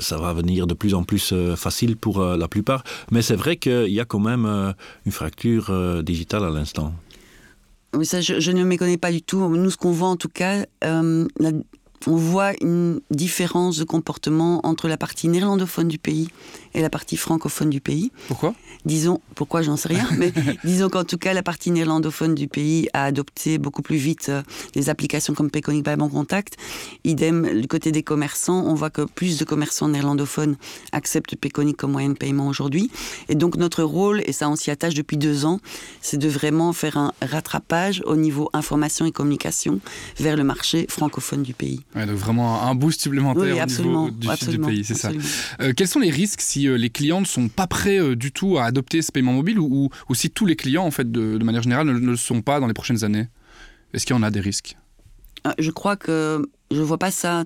ça 0.00 0.18
va 0.18 0.34
venir 0.34 0.66
de 0.66 0.74
plus 0.74 0.92
en 0.92 1.04
plus 1.04 1.32
euh, 1.32 1.56
facile 1.56 1.96
pour 1.96 2.20
euh, 2.20 2.36
la 2.36 2.46
plupart. 2.46 2.84
Mais 3.10 3.22
c'est 3.22 3.36
vrai 3.36 3.56
qu'il 3.56 3.94
y 4.00 4.00
a 4.00 4.04
quand 4.04 4.18
même 4.18 4.44
euh, 4.44 4.72
une 5.06 5.12
fracture 5.12 5.68
euh, 5.70 6.02
digitale 6.02 6.44
à 6.44 6.50
l'instant. 6.50 6.92
Ça, 8.02 8.20
je, 8.20 8.50
ne 8.50 8.76
connais 8.76 8.98
pas 8.98 9.10
du 9.10 9.22
tout. 9.22 9.48
Nous, 9.48 9.70
ce 9.70 9.76
qu'on 9.76 9.92
voit 9.92 10.08
en 10.08 10.16
tout 10.16 10.28
cas, 10.28 10.66
euh, 10.84 11.26
la, 11.38 11.50
on 12.06 12.16
voit 12.16 12.52
une 12.60 13.00
différence 13.10 13.78
de 13.78 13.84
comportement 13.84 14.60
entre 14.64 14.88
la 14.88 14.96
partie 14.96 15.28
néerlandophone 15.28 15.88
du 15.88 15.98
pays 15.98 16.28
et 16.76 16.82
la 16.82 16.90
partie 16.90 17.16
francophone 17.16 17.70
du 17.70 17.80
pays. 17.80 18.12
Pourquoi? 18.28 18.54
Disons, 18.84 19.20
pourquoi 19.34 19.62
j'en 19.62 19.76
sais 19.76 19.88
rien, 19.88 20.06
mais 20.16 20.32
disons 20.64 20.88
qu'en 20.88 21.04
tout 21.04 21.16
cas, 21.16 21.32
la 21.32 21.42
partie 21.42 21.70
néerlandophone 21.70 22.34
du 22.34 22.46
pays 22.46 22.88
a 22.92 23.04
adopté 23.04 23.58
beaucoup 23.58 23.82
plus 23.82 23.96
vite 23.96 24.28
euh, 24.28 24.42
des 24.74 24.90
applications 24.90 25.34
comme 25.34 25.50
Payconic 25.50 25.84
by 25.84 25.96
Bank 25.96 26.12
Contact. 26.12 26.56
Idem, 27.04 27.60
du 27.60 27.66
côté 27.66 27.90
des 27.90 28.02
commerçants, 28.02 28.64
on 28.66 28.74
voit 28.74 28.90
que 28.90 29.02
plus 29.02 29.38
de 29.38 29.44
commerçants 29.44 29.88
néerlandophones 29.88 30.56
acceptent 30.92 31.34
Payconic 31.34 31.76
comme 31.76 31.92
moyen 31.92 32.10
de 32.10 32.14
paiement 32.14 32.46
aujourd'hui. 32.46 32.90
Et 33.28 33.34
donc, 33.34 33.56
notre 33.56 33.82
rôle, 33.82 34.22
et 34.26 34.32
ça 34.32 34.48
on 34.50 34.56
s'y 34.56 34.70
attache 34.70 34.94
depuis 34.94 35.16
deux 35.16 35.46
ans, 35.46 35.60
c'est 36.02 36.18
de 36.18 36.28
vraiment 36.28 36.74
faire 36.74 36.98
un 36.98 37.12
rattrapage 37.22 38.02
au 38.04 38.16
niveau 38.16 38.50
information 38.52 39.06
et 39.06 39.12
communication 39.12 39.80
vers 40.18 40.36
le 40.36 40.44
marché 40.44 40.86
francophone 40.90 41.42
du 41.42 41.54
pays. 41.54 41.80
Ouais, 41.94 42.04
donc 42.04 42.16
vraiment 42.16 42.62
un 42.62 42.74
boost 42.74 43.00
supplémentaire 43.00 43.42
oui, 43.42 43.76
au 43.78 43.82
niveau 43.82 44.10
du 44.10 44.28
sud 44.36 44.50
du 44.50 44.58
pays, 44.58 44.84
c'est 44.84 44.94
ça. 44.94 45.10
Euh, 45.60 45.72
quels 45.74 45.88
sont 45.88 46.00
les 46.00 46.10
risques 46.10 46.42
si 46.42 46.65
euh, 46.66 46.76
les 46.76 46.90
clients 46.90 47.20
ne 47.20 47.26
sont 47.26 47.48
pas 47.48 47.66
prêts 47.66 47.98
euh, 47.98 48.16
du 48.16 48.32
tout 48.32 48.58
à 48.58 48.64
adopter 48.64 49.02
ce 49.02 49.12
paiement 49.12 49.32
mobile 49.32 49.58
ou, 49.58 49.90
ou, 50.08 50.14
si 50.14 50.30
tous 50.30 50.46
les 50.46 50.56
clients, 50.56 50.84
en 50.84 50.90
fait, 50.90 51.10
de, 51.10 51.42
manière 51.42 51.62
générale, 51.62 51.86
ne, 51.86 51.98
le 51.98 52.16
sont 52.16 52.42
pas 52.42 52.60
dans 52.60 52.66
les 52.66 52.74
prochaines 52.74 53.04
années? 53.04 53.28
Est-ce 53.92 54.06
qu'il 54.06 54.14
y 54.14 54.18
en 54.18 54.22
a 54.22 54.30
des 54.30 54.40
risques? 54.40 54.76
Euh, 55.46 55.52
Je 55.58 55.70
crois 55.70 55.96
que 55.96 56.46
je 56.70 56.78
ne 56.78 56.84
vois 56.84 56.98
pas 56.98 57.10
ça 57.10 57.44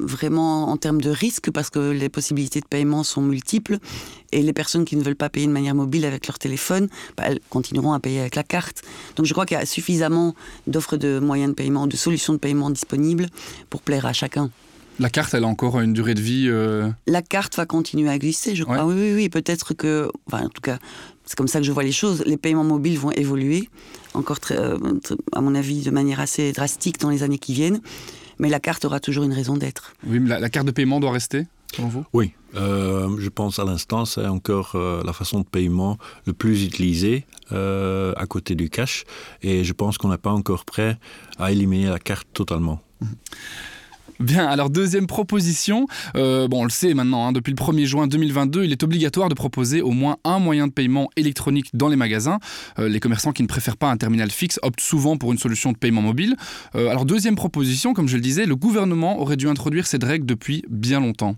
vraiment 0.00 0.68
en 0.68 0.76
termes 0.76 1.00
de 1.00 1.10
risque 1.10 1.50
parce 1.50 1.70
que 1.70 1.90
les 1.90 2.08
possibilités 2.08 2.60
de 2.60 2.66
paiement 2.66 3.04
sont 3.04 3.22
multiples 3.22 3.78
et 4.32 4.42
les 4.42 4.52
personnes 4.52 4.84
qui 4.84 4.96
ne 4.96 5.02
veulent 5.02 5.14
pas 5.14 5.28
payer 5.28 5.46
de 5.46 5.52
manière 5.52 5.76
mobile 5.76 6.04
avec 6.04 6.26
leur 6.26 6.40
téléphone 6.40 6.88
bah, 7.16 7.24
elles 7.26 7.38
continueront 7.50 7.92
à 7.92 8.00
payer 8.00 8.18
avec 8.18 8.34
la 8.34 8.42
carte. 8.42 8.82
Donc 9.14 9.26
je 9.26 9.32
crois 9.32 9.46
qu'il 9.46 9.56
y 9.56 9.60
a 9.60 9.66
suffisamment 9.66 10.34
d'offres 10.66 10.96
de 10.96 11.20
moyens 11.20 11.50
de 11.50 11.54
paiement 11.54 11.86
de 11.86 11.96
solutions 11.96 12.32
de 12.32 12.38
paiement 12.38 12.70
disponibles 12.70 13.28
pour 13.70 13.82
plaire 13.82 14.06
à 14.06 14.12
chacun 14.12 14.50
la 14.98 15.10
carte 15.10 15.34
elle 15.34 15.44
a 15.44 15.46
encore 15.46 15.80
une 15.80 15.92
durée 15.92 16.14
de 16.14 16.20
vie 16.20 16.46
euh... 16.48 16.90
la 17.06 17.22
carte 17.22 17.56
va 17.56 17.66
continuer 17.66 18.08
à 18.08 18.14
exister 18.14 18.54
je 18.54 18.64
crois. 18.64 18.84
Ouais. 18.84 18.94
oui 18.94 19.02
oui, 19.02 19.14
oui 19.14 19.28
peut-être 19.28 19.74
que 19.74 20.10
enfin, 20.26 20.44
en 20.44 20.48
tout 20.48 20.60
cas 20.60 20.78
c'est 21.24 21.36
comme 21.36 21.48
ça 21.48 21.60
que 21.60 21.64
je 21.64 21.72
vois 21.72 21.84
les 21.84 21.92
choses. 21.92 22.24
Les 22.26 22.36
paiements 22.36 22.64
mobiles 22.64 22.98
vont 22.98 23.12
évoluer 23.12 23.68
encore 24.12 24.40
très, 24.40 24.58
euh, 24.58 24.76
à 25.32 25.40
mon 25.40 25.54
avis 25.54 25.82
de 25.82 25.90
manière 25.90 26.18
assez 26.20 26.52
drastique 26.52 26.98
dans 26.98 27.10
les 27.10 27.22
années 27.22 27.38
qui 27.38 27.54
viennent. 27.54 27.80
Mais 28.38 28.48
la 28.48 28.58
carte 28.58 28.84
aura 28.84 28.98
toujours 28.98 29.22
une 29.22 29.32
raison 29.32 29.56
d'être. 29.56 29.94
Oui, 30.04 30.18
mais 30.18 30.30
la, 30.30 30.40
la, 30.40 30.50
carte 30.50 30.66
de 30.66 30.72
paiement 30.72 30.98
doit 30.98 31.12
rester 31.12 31.46
vous? 31.80 32.04
Oui, 32.12 32.32
euh, 32.54 33.16
je 33.18 33.28
pense 33.28 33.58
à 33.58 33.64
l'instant 33.64 34.04
c'est 34.04 34.26
encore 34.26 34.72
euh, 34.74 35.02
la 35.04 35.12
façon 35.12 35.40
de 35.40 35.46
paiement 35.46 35.98
le 36.26 36.32
plus 36.32 36.64
utilisé 36.64 37.24
euh, 37.52 38.12
à 38.16 38.26
côté 38.26 38.54
du 38.54 38.68
cash. 38.68 39.04
Et 39.42 39.64
je 39.64 39.72
pense 39.72 39.98
qu'on 39.98 40.08
n'est 40.08 40.18
pas 40.18 40.32
encore 40.32 40.64
prêt 40.64 40.98
à 41.38 41.52
éliminer 41.52 41.88
la 41.88 41.98
carte 41.98 42.28
totalement. 42.32 42.80
Bien, 44.20 44.46
alors 44.46 44.70
deuxième 44.70 45.06
proposition, 45.06 45.86
euh, 46.16 46.46
bon 46.46 46.60
on 46.60 46.64
le 46.64 46.70
sait 46.70 46.94
maintenant, 46.94 47.26
hein, 47.26 47.32
depuis 47.32 47.50
le 47.50 47.56
1er 47.56 47.86
juin 47.86 48.06
2022, 48.06 48.64
il 48.64 48.72
est 48.72 48.82
obligatoire 48.82 49.28
de 49.28 49.34
proposer 49.34 49.82
au 49.82 49.90
moins 49.90 50.18
un 50.24 50.38
moyen 50.38 50.68
de 50.68 50.72
paiement 50.72 51.08
électronique 51.16 51.70
dans 51.74 51.88
les 51.88 51.96
magasins. 51.96 52.38
Euh, 52.78 52.88
les 52.88 53.00
commerçants 53.00 53.32
qui 53.32 53.42
ne 53.42 53.48
préfèrent 53.48 53.76
pas 53.76 53.90
un 53.90 53.96
terminal 53.96 54.30
fixe 54.30 54.60
optent 54.62 54.80
souvent 54.80 55.16
pour 55.16 55.32
une 55.32 55.38
solution 55.38 55.72
de 55.72 55.78
paiement 55.78 56.02
mobile. 56.02 56.36
Euh, 56.74 56.88
alors 56.88 57.04
deuxième 57.04 57.36
proposition, 57.36 57.94
comme 57.94 58.08
je 58.08 58.16
le 58.16 58.22
disais, 58.22 58.46
le 58.46 58.56
gouvernement 58.56 59.20
aurait 59.20 59.36
dû 59.36 59.48
introduire 59.48 59.86
cette 59.86 60.04
règle 60.04 60.26
depuis 60.26 60.62
bien 60.68 61.00
longtemps. 61.00 61.36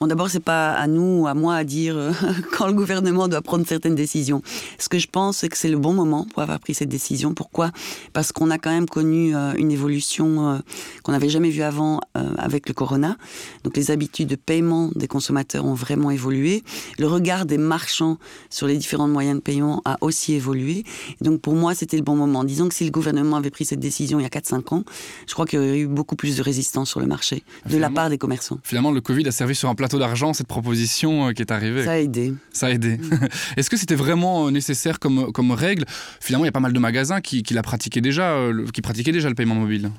Bon, 0.00 0.08
d'abord, 0.08 0.28
c'est 0.28 0.40
pas 0.40 0.72
à 0.72 0.86
nous, 0.88 1.26
à 1.26 1.34
moi, 1.34 1.54
à 1.54 1.64
dire 1.64 1.96
euh, 1.96 2.12
quand 2.52 2.66
le 2.66 2.72
gouvernement 2.72 3.28
doit 3.28 3.42
prendre 3.42 3.66
certaines 3.66 3.94
décisions. 3.94 4.42
Ce 4.78 4.88
que 4.88 4.98
je 4.98 5.06
pense, 5.06 5.38
c'est 5.38 5.48
que 5.48 5.56
c'est 5.56 5.68
le 5.68 5.78
bon 5.78 5.92
moment 5.92 6.26
pour 6.32 6.42
avoir 6.42 6.58
pris 6.58 6.74
cette 6.74 6.88
décision. 6.88 7.32
Pourquoi? 7.32 7.70
Parce 8.12 8.32
qu'on 8.32 8.50
a 8.50 8.58
quand 8.58 8.70
même 8.70 8.88
connu 8.88 9.36
euh, 9.36 9.52
une 9.56 9.70
évolution 9.70 10.48
euh, 10.48 10.58
qu'on 11.04 11.12
n'avait 11.12 11.28
jamais 11.28 11.50
vue 11.50 11.62
avant 11.62 12.00
avec 12.38 12.68
le 12.68 12.74
corona. 12.74 13.16
Donc, 13.62 13.76
les 13.76 13.90
habitudes 13.90 14.28
de 14.28 14.36
paiement 14.36 14.90
des 14.94 15.08
consommateurs 15.08 15.64
ont 15.64 15.74
vraiment 15.74 16.10
évolué. 16.10 16.62
Le 16.98 17.06
regard 17.06 17.44
des 17.44 17.58
marchands 17.58 18.18
sur 18.50 18.66
les 18.66 18.76
différents 18.76 19.08
moyens 19.08 19.36
de 19.36 19.42
paiement 19.42 19.82
a 19.84 19.96
aussi 20.00 20.34
évolué. 20.34 20.84
donc, 21.20 21.40
pour 21.40 21.54
moi, 21.54 21.74
c'était 21.74 21.96
le 21.96 22.02
bon 22.02 22.16
moment. 22.16 22.44
Disons 22.44 22.68
que 22.68 22.74
si 22.74 22.84
le 22.84 22.90
gouvernement 22.90 23.36
avait 23.36 23.50
pris 23.50 23.64
cette 23.64 23.80
décision 23.80 24.18
il 24.18 24.22
y 24.22 24.26
a 24.26 24.28
4-5 24.28 24.74
ans, 24.74 24.84
je 25.26 25.34
crois 25.34 25.46
qu'il 25.46 25.58
y 25.58 25.62
aurait 25.62 25.78
eu 25.78 25.86
beaucoup 25.86 26.16
plus 26.16 26.36
de 26.36 26.42
résistance 26.42 26.90
sur 26.90 27.00
le 27.00 27.06
marché 27.06 27.42
de 27.68 27.76
la 27.76 27.90
part 27.90 28.10
des 28.10 28.18
commerçants. 28.18 28.58
Finalement, 28.62 28.90
le 28.90 29.00
Covid 29.00 29.26
a 29.28 29.32
servi 29.32 29.54
sur 29.54 29.68
un 29.68 29.74
plateau 29.84 29.98
d'argent 29.98 30.32
cette 30.32 30.46
proposition 30.46 31.28
euh, 31.28 31.32
qui 31.32 31.42
est 31.42 31.52
arrivée. 31.52 31.84
Ça 31.84 31.92
a 31.92 31.98
aidé. 31.98 32.32
Ça 32.52 32.66
a 32.68 32.70
aidé. 32.70 32.96
Mm. 32.96 33.28
Est-ce 33.58 33.68
que 33.68 33.76
c'était 33.76 33.94
vraiment 33.94 34.46
euh, 34.46 34.50
nécessaire 34.50 34.98
comme, 34.98 35.30
comme 35.30 35.50
règle? 35.50 35.84
Finalement, 36.20 36.46
il 36.46 36.48
y 36.48 36.48
a 36.48 36.52
pas 36.52 36.60
mal 36.60 36.72
de 36.72 36.78
magasins 36.78 37.20
qui, 37.20 37.42
qui, 37.42 37.52
la 37.52 37.60
pratiquaient 37.60 38.00
déjà, 38.00 38.32
euh, 38.32 38.64
qui 38.72 38.80
pratiquaient 38.80 39.12
déjà 39.12 39.28
le 39.28 39.34
paiement 39.34 39.54
mobile. 39.54 39.90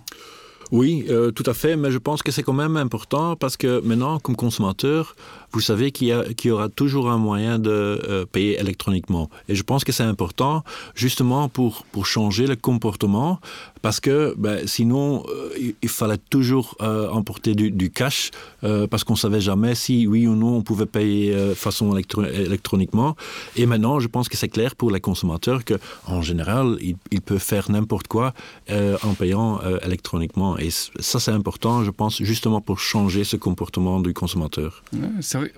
Oui, 0.72 1.06
euh, 1.10 1.32
tout 1.32 1.44
à 1.46 1.54
fait, 1.54 1.76
mais 1.76 1.92
je 1.92 1.98
pense 1.98 2.24
que 2.24 2.32
c'est 2.32 2.44
quand 2.44 2.54
même 2.54 2.78
important 2.78 3.36
parce 3.36 3.58
que 3.58 3.82
maintenant, 3.82 4.20
comme 4.20 4.36
consommateur, 4.36 5.16
vous 5.52 5.60
savez 5.60 5.92
qu'il 5.92 6.08
y, 6.08 6.48
y, 6.48 6.52
aura 6.52 6.70
toujours 6.70 7.10
un 7.10 7.18
moyen 7.18 7.60
de 7.60 7.70
euh, 7.70 8.26
payer 8.26 8.60
électroniquement. 8.60 9.30
Et 9.48 9.56
je 9.56 9.64
pense 9.64 9.84
que 9.84 9.92
c'est 9.92 10.04
important 10.04 10.64
justement 10.96 11.50
pour, 11.50 11.86
pour 11.92 12.06
changer 12.06 12.48
le 12.48 12.56
comportement 12.56 13.40
parce 13.86 14.00
que 14.00 14.34
ben, 14.36 14.66
sinon, 14.66 15.24
euh, 15.30 15.50
il, 15.60 15.76
il, 15.84 15.90
fallait 15.90 16.18
toujours 16.18 16.76
euh, 16.82 17.08
emporter 17.10 17.54
du, 17.54 17.70
du 17.70 17.92
cash 17.92 18.32
euh, 18.64 18.88
parce 18.88 19.04
qu'on 19.04 19.14
ne 19.14 19.20
savait 19.20 19.42
jamais 19.42 19.76
si 19.76 20.08
oui 20.08 20.26
ou 20.26 20.34
non 20.34 20.56
on 20.56 20.64
pouvait 20.64 20.88
payer 20.88 21.34
de 21.34 21.38
euh, 21.38 21.56
façon 21.56 21.94
électro 21.94 22.24
électroniquement. 22.24 23.16
Et 23.56 23.68
maintenant, 23.68 24.00
je 24.00 24.08
pense 24.08 24.28
que 24.28 24.38
c'est 24.38 24.50
clair 24.50 24.76
pour 24.76 24.90
les 24.90 25.02
consommateurs 25.02 25.62
qu'en 25.64 26.24
général, 26.24 26.78
ils, 26.82 26.96
ils 27.12 27.22
peuvent 27.22 27.38
faire 27.38 27.70
n'importe 27.70 28.08
quoi 28.08 28.34
euh, 28.72 28.98
en 29.04 29.14
payant 29.14 29.62
euh, 29.62 29.78
électroniquement. 29.86 30.58
Et 30.58 30.72
ça, 30.72 31.20
c'est 31.20 31.36
important, 31.42 31.84
je 31.84 31.92
pense, 31.92 32.24
justement 32.24 32.62
pour 32.62 32.80
changer 32.80 33.24
ce 33.24 33.36
comportement 33.36 34.00
du 34.00 34.16
consommateur. 34.16 34.82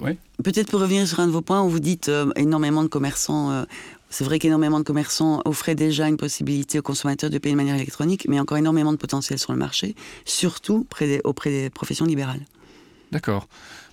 Ouais. 0.02 0.18
Peut-être 0.44 0.70
pour 0.70 0.82
revenir 0.82 1.08
sur 1.08 1.20
un 1.20 1.28
de 1.28 1.32
vos 1.32 1.42
points 1.42 1.64
où 1.64 1.70
vous 1.70 1.80
dites 1.80 2.10
euh, 2.10 2.30
énormément 2.36 2.84
de 2.84 2.88
commerçants, 2.88 3.50
euh, 3.52 3.64
c'est 4.10 4.24
vrai 4.24 4.40
qu'énormément 4.40 4.80
de 4.80 4.84
commerçants 4.84 5.42
offraient 5.46 5.76
déjà 5.76 6.08
une 6.08 6.18
possibilité 6.18 6.80
aux 6.80 6.84
consommateurs 6.84 7.30
de 7.30 7.38
payer 7.38 7.54
de 7.54 7.58
manière 7.58 7.76
électronique, 7.76 8.26
mais 8.30 8.40
encore 8.40 8.58
énormément 8.58 8.92
de 8.92 8.98
potentiel 8.98 9.40
sur 9.40 9.54
le 9.54 9.60
marché, 9.60 9.96
surtout 10.26 10.88
auprès 11.24 11.52
des 11.52 11.70
professions 11.70 12.06
libérales. 12.06 12.42
D'accord. 13.12 13.48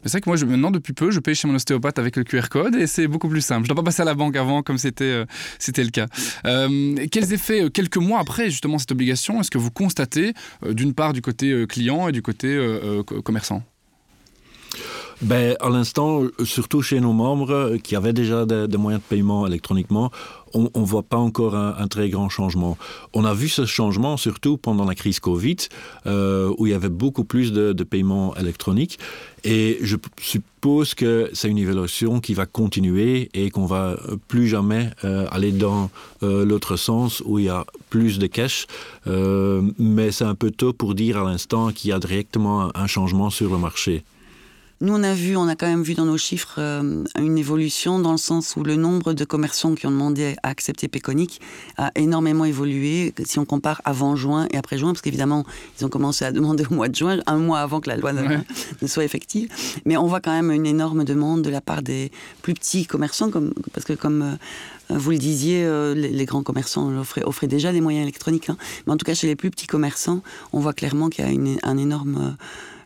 C'est 0.04 0.12
vrai 0.12 0.20
que 0.20 0.28
moi, 0.28 0.36
maintenant, 0.50 0.70
depuis 0.70 0.92
peu, 0.92 1.10
je 1.10 1.18
paye 1.18 1.34
chez 1.34 1.48
mon 1.48 1.54
ostéopathe 1.54 1.98
avec 1.98 2.16
le 2.16 2.24
QR 2.24 2.48
code 2.50 2.74
et 2.74 2.86
c'est 2.86 3.06
beaucoup 3.06 3.28
plus 3.28 3.40
simple. 3.40 3.66
Je 3.66 3.70
ne 3.70 3.74
dois 3.74 3.82
pas 3.82 3.86
passer 3.86 4.02
à 4.02 4.04
la 4.04 4.14
banque 4.14 4.36
avant 4.36 4.62
comme 4.62 4.76
c'était 4.76 5.04
euh, 5.04 5.24
le 5.58 5.90
cas. 5.90 6.06
Euh, 6.44 7.06
quels 7.10 7.32
effets, 7.32 7.64
euh, 7.64 7.70
quelques 7.70 7.96
mois 7.96 8.20
après 8.20 8.50
justement 8.50 8.78
cette 8.78 8.92
obligation, 8.92 9.40
est-ce 9.40 9.50
que 9.50 9.58
vous 9.58 9.70
constatez 9.70 10.34
d'une 10.68 10.92
part 10.92 11.14
du 11.14 11.22
côté 11.22 11.66
client 11.68 12.08
et 12.08 12.12
du 12.12 12.20
côté 12.20 12.58
commerçant? 13.24 13.62
Ben, 15.24 15.56
à 15.60 15.70
l'instant, 15.70 16.24
surtout 16.44 16.82
chez 16.82 17.00
nos 17.00 17.14
membres 17.14 17.78
qui 17.82 17.96
avaient 17.96 18.12
déjà 18.12 18.44
des, 18.44 18.76
moyens 18.76 19.02
de 19.02 19.08
paiement 19.08 19.46
électroniquement, 19.46 20.10
on 20.52 20.68
ne 20.74 20.84
voit 20.84 21.02
pas 21.02 21.16
encore 21.16 21.56
un, 21.56 21.88
très 21.88 22.10
grand 22.10 22.28
changement. 22.28 22.76
On 23.14 23.24
a 23.24 23.32
vu 23.32 23.48
ce 23.48 23.64
changement 23.64 24.18
surtout 24.18 24.58
pendant 24.58 24.84
la 24.84 24.94
crise 24.94 25.20
Covid, 25.20 25.56
euh, 26.06 26.52
où 26.58 26.66
il 26.66 26.72
y 26.72 26.74
avait 26.74 26.90
beaucoup 26.90 27.24
plus 27.24 27.54
de, 27.54 27.72
paiements 27.84 28.36
électroniques. 28.36 28.98
Et 29.44 29.78
je 29.80 29.96
suppose 30.20 30.94
que 30.94 31.30
c'est 31.32 31.48
une 31.48 31.58
évaluation 31.58 32.20
qui 32.20 32.34
va 32.34 32.44
continuer 32.44 33.30
et 33.32 33.48
qu'on 33.50 33.66
va 33.66 33.96
plus 34.28 34.46
jamais 34.46 34.90
euh, 35.04 35.26
aller 35.30 35.52
dans 35.52 35.90
euh, 36.22 36.44
l'autre 36.44 36.76
sens 36.76 37.22
où 37.24 37.38
il 37.38 37.46
y 37.46 37.48
a 37.48 37.64
plus 37.88 38.18
de 38.18 38.26
cash. 38.26 38.66
Euh, 39.06 39.62
mais 39.78 40.12
c'est 40.12 40.24
un 40.24 40.34
peu 40.34 40.50
tôt 40.50 40.74
pour 40.74 40.94
dire 40.94 41.16
à 41.16 41.24
l'instant 41.24 41.72
qu'il 41.72 41.90
y 41.90 41.92
a 41.94 41.98
directement 41.98 42.70
un 42.76 42.86
changement 42.86 43.30
sur 43.30 43.50
le 43.50 43.56
marché. 43.56 44.04
Nous, 44.80 44.92
on 44.92 45.02
a 45.02 45.14
vu, 45.14 45.36
on 45.36 45.46
a 45.46 45.54
quand 45.54 45.66
même 45.66 45.82
vu 45.82 45.94
dans 45.94 46.04
nos 46.04 46.18
chiffres 46.18 46.56
euh, 46.58 47.04
une 47.18 47.38
évolution 47.38 48.00
dans 48.00 48.10
le 48.10 48.18
sens 48.18 48.56
où 48.56 48.64
le 48.64 48.74
nombre 48.74 49.12
de 49.12 49.24
commerçants 49.24 49.74
qui 49.74 49.86
ont 49.86 49.90
demandé 49.90 50.34
à 50.42 50.48
accepter 50.48 50.88
Péconic 50.88 51.40
a 51.76 51.92
énormément 51.94 52.44
évolué 52.44 53.14
si 53.24 53.38
on 53.38 53.44
compare 53.44 53.80
avant 53.84 54.16
juin 54.16 54.48
et 54.50 54.56
après 54.56 54.76
juin, 54.76 54.92
parce 54.92 55.00
qu'évidemment, 55.00 55.44
ils 55.78 55.86
ont 55.86 55.88
commencé 55.88 56.24
à 56.24 56.32
demander 56.32 56.64
au 56.68 56.74
mois 56.74 56.88
de 56.88 56.94
juin, 56.94 57.18
un 57.26 57.38
mois 57.38 57.60
avant 57.60 57.80
que 57.80 57.88
la 57.88 57.96
loi 57.96 58.12
ne, 58.12 58.26
ouais. 58.26 58.40
ne 58.82 58.86
soit 58.86 59.04
effective. 59.04 59.48
Mais 59.84 59.96
on 59.96 60.06
voit 60.06 60.20
quand 60.20 60.32
même 60.32 60.50
une 60.50 60.66
énorme 60.66 61.04
demande 61.04 61.42
de 61.42 61.50
la 61.50 61.60
part 61.60 61.82
des 61.82 62.10
plus 62.42 62.54
petits 62.54 62.84
commerçants, 62.84 63.30
comme, 63.30 63.54
parce 63.72 63.86
que 63.86 63.92
comme 63.92 64.22
euh, 64.22 64.98
vous 64.98 65.12
le 65.12 65.18
disiez, 65.18 65.64
euh, 65.64 65.94
les, 65.94 66.10
les 66.10 66.24
grands 66.24 66.42
commerçants 66.42 66.92
offraient, 66.98 67.22
offraient 67.22 67.46
déjà 67.46 67.72
des 67.72 67.80
moyens 67.80 68.02
électroniques. 68.02 68.50
Hein. 68.50 68.56
Mais 68.86 68.92
en 68.92 68.96
tout 68.96 69.06
cas, 69.06 69.14
chez 69.14 69.28
les 69.28 69.36
plus 69.36 69.50
petits 69.50 69.68
commerçants, 69.68 70.20
on 70.52 70.58
voit 70.58 70.72
clairement 70.72 71.08
qu'il 71.10 71.24
y 71.24 71.28
a 71.28 71.30
une, 71.30 71.58
un 71.62 71.78
énorme... 71.78 72.16
Euh, 72.16 72.44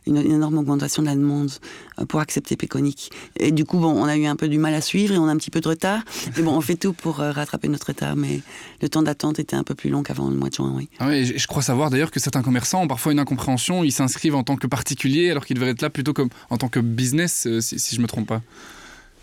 une, 0.09 0.17
énorme 0.17 0.59
augmentation 0.59 1.03
de 1.03 1.09
la 1.09 1.15
demande 1.15 1.51
euh, 1.99 2.05
pour 2.05 2.21
accepter 2.21 2.57
Péconic. 2.57 3.11
Et 3.39 3.53
du 3.53 3.65
coup, 3.65 3.79
bon, 3.79 3.93
on 3.93 4.05
a 4.05 4.17
eu 4.17 4.27
un 4.27 4.37
peu 4.37 4.49
du 4.49 4.59
mal 4.59 4.75
à 4.75 4.81
suivre 4.81 5.15
et 5.15 5.19
on 5.19 5.29
a 5.29 5.31
un 5.31 5.37
petit 5.37 5.51
peu 5.51 5.61
de 5.61 5.69
retard. 5.69 6.03
Mais 6.37 6.43
bon, 6.43 6.53
on 6.53 6.61
fait 6.61 6.77
tout 6.77 6.93
pour 6.93 7.21
euh, 7.21 7.31
rattraper 7.31 7.69
notre 7.69 7.89
retard. 7.89 8.17
Mais 8.17 8.41
le 8.83 8.89
temps 8.89 9.03
d'attente 9.03 9.39
était 9.39 9.57
un 9.57 9.65
peu 9.65 9.75
plus 9.75 9.91
long 9.91 10.03
qu'avant 10.03 10.29
le 10.29 10.37
mois 10.37 10.49
de 10.49 10.55
juin, 10.55 10.73
oui. 10.75 10.89
Ah 10.99 11.09
je 11.13 11.47
crois 11.47 11.63
savoir 11.63 11.91
d'ailleurs 11.91 12.11
que 12.11 12.21
certains 12.21 12.43
commerçants 12.43 12.83
ont 12.83 12.89
parfois 12.89 13.13
une 13.13 13.21
incompréhension. 13.21 13.85
Ils 13.85 13.93
s'inscrivent 13.93 14.35
en 14.35 14.43
tant 14.43 14.57
que 14.57 14.67
particulier 14.67 15.31
alors 15.31 15.45
qu'ils 15.45 15.55
devraient 15.55 15.71
être 15.71 15.83
là 15.83 15.91
plutôt 15.91 16.13
comme 16.13 16.31
en 16.51 16.57
tant 16.57 16.69
que 16.69 16.81
business, 16.81 17.47
euh, 17.47 17.61
si, 17.61 17.79
si 17.79 17.95
je 17.95 18.01
ne 18.01 18.03
me 18.03 18.09
trompe 18.09 18.27
pas. 18.27 18.43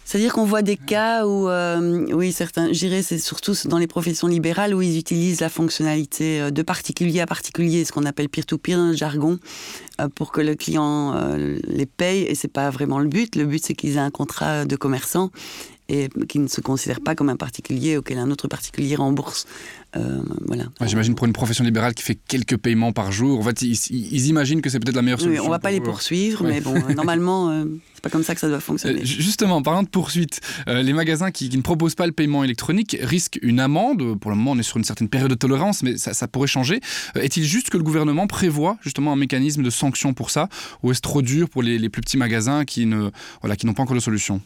C'est-à-dire 0.06 0.34
qu'on 0.34 0.46
voit 0.46 0.62
des 0.62 0.78
cas 0.78 1.26
où, 1.26 1.50
euh, 1.50 2.06
oui, 2.14 2.32
certains, 2.32 2.72
j'irais, 2.72 3.02
c'est 3.02 3.18
surtout 3.18 3.56
dans 3.66 3.80
les 3.80 3.88
professions 3.88 4.28
libérales 4.28 4.76
où 4.76 4.82
ils 4.84 5.00
utilisent 5.00 5.42
la 5.42 5.50
fonctionnalité 5.50 6.42
euh, 6.42 6.52
de 6.52 6.62
particulier 6.62 7.22
à 7.22 7.26
particulier, 7.26 7.84
ce 7.86 7.92
qu'on 7.92 8.06
appelle 8.06 8.30
peer-to-peer 8.30 8.78
dans 8.78 8.88
le 8.90 8.96
jargon, 8.96 9.40
euh, 10.00 10.08
pour 10.08 10.32
que 10.32 10.42
le 10.42 10.54
client 10.54 11.16
les 11.68 11.88
paye. 11.88 12.22
Et 12.22 12.36
c'est 12.36 12.48
pas 12.48 12.70
vraiment 12.70 13.00
le 13.00 13.08
but. 13.08 13.36
Le 13.36 13.46
but, 13.46 13.66
c'est 13.66 13.74
qu'ils 13.74 13.96
aient 13.96 14.00
un 14.00 14.12
contrat 14.12 14.66
de 14.66 14.76
commerçant 14.76 15.32
et 15.90 16.10
qui 16.30 16.40
ne 16.40 16.48
se 16.48 16.62
considère 16.62 17.02
pas 17.02 17.16
comme 17.16 17.30
un 17.30 17.36
particulier 17.36 17.98
auquel 17.98 18.18
un 18.18 18.32
autre 18.32 18.48
particulier 18.48 18.96
rembourse. 18.96 19.46
Euh, 19.96 20.22
voilà. 20.46 20.64
Ouais, 20.82 20.88
J'imagine 20.88 21.16
pour 21.16 21.26
une 21.26 21.34
profession 21.34 21.64
libérale 21.64 21.94
qui 21.94 22.04
fait 22.04 22.18
quelques 22.28 22.58
paiements 22.58 22.92
par 22.92 23.12
jour, 23.12 23.40
en 23.40 23.44
fait, 23.44 23.62
ils, 23.62 23.78
ils 23.92 24.28
imaginent 24.28 24.62
que 24.62 24.70
c'est 24.70 24.80
peut-être 24.80 24.96
la 24.96 25.02
meilleure 25.02 25.20
solution. 25.20 25.42
Oui, 25.44 25.48
on 25.48 25.52
va 25.52 25.60
pas 25.60 25.72
les 25.72 25.82
poursuivre, 25.82 26.44
ouais. 26.44 26.50
mais 26.52 26.62
bon, 26.62 26.76
normalement, 26.96 27.50
euh, 27.50 27.66
c'est 27.94 28.04
pas 28.04 28.10
comme 28.10 28.24
ça 28.24 28.34
que 28.34 28.42
ça 28.42 28.50
doit 28.50 28.60
fonctionner. 28.60 29.02
Euh, 29.02 29.06
justement, 29.06 29.62
parlant 29.62 29.84
de 29.84 29.88
poursuite, 29.88 30.42
euh, 30.68 30.82
les 30.82 30.94
magasins 30.94 31.32
qui, 31.32 31.50
qui 31.50 31.58
ne 31.58 31.62
proposent 31.62 31.96
pas 31.96 32.06
le 32.06 32.12
paiement 32.12 32.44
électronique 32.44 32.98
risquent 33.02 33.40
une 33.42 33.60
amende. 33.60 34.20
Pour 34.20 34.32
le 34.32 34.38
moment, 34.38 34.52
on 34.52 34.58
est 34.60 34.64
sur 34.64 34.78
une 34.78 34.84
certaine 34.84 35.10
période 35.10 35.30
de 35.30 35.36
tolérance, 35.36 35.82
mais 35.84 35.98
ça, 35.98 36.14
ça 36.14 36.28
pourrait 36.28 36.48
changer. 36.48 36.82
Euh, 37.16 37.22
Est-il 37.22 37.44
juste 37.44 37.70
que 37.70 37.78
le 37.78 37.84
gouvernement 37.84 38.28
prévoit 38.28 38.78
justement 38.82 39.14
un 39.14 39.18
mécanisme 39.18 39.64
de 39.64 39.70
sanction 39.70 40.14
pour 40.14 40.30
ça, 40.30 40.50
ou 40.84 40.92
est-ce 40.92 41.02
trop 41.02 41.22
dur 41.22 41.50
pour 41.50 41.64
les, 41.64 41.80
les 41.80 41.90
plus 41.90 42.02
petits 42.02 42.18
magasins 42.18 42.66
qui 42.66 42.86
ne 42.86 43.10
voilà, 43.42 43.56
qui 43.56 43.66
n'ont 43.66 43.74
pas 43.74 43.84
encore 43.84 43.96
de 43.96 44.02
solution? 44.02 44.42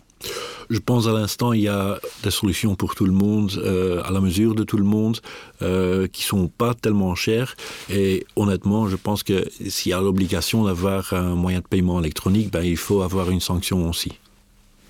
Je 0.69 0.77
pense 0.77 1.07
à 1.07 1.13
l'instant, 1.13 1.53
il 1.53 1.61
y 1.61 1.67
a 1.67 1.99
des 2.23 2.31
solutions 2.31 2.75
pour 2.75 2.93
tout 2.93 3.05
le 3.05 3.11
monde, 3.11 3.51
euh, 3.57 4.03
à 4.03 4.11
la 4.11 4.19
mesure 4.19 4.53
de 4.53 4.63
tout 4.63 4.77
le 4.77 4.83
monde, 4.83 5.19
euh, 5.61 6.07
qui 6.07 6.23
sont 6.23 6.47
pas 6.47 6.73
tellement 6.75 7.15
chères. 7.15 7.55
Et 7.89 8.25
honnêtement, 8.35 8.87
je 8.87 8.95
pense 8.95 9.23
que 9.23 9.47
s'il 9.67 9.91
y 9.91 9.93
a 9.93 10.01
l'obligation 10.01 10.65
d'avoir 10.65 11.13
un 11.13 11.35
moyen 11.35 11.59
de 11.59 11.67
paiement 11.67 11.99
électronique, 11.99 12.51
ben, 12.51 12.63
il 12.63 12.77
faut 12.77 13.01
avoir 13.01 13.31
une 13.31 13.39
sanction 13.39 13.89
aussi. 13.89 14.11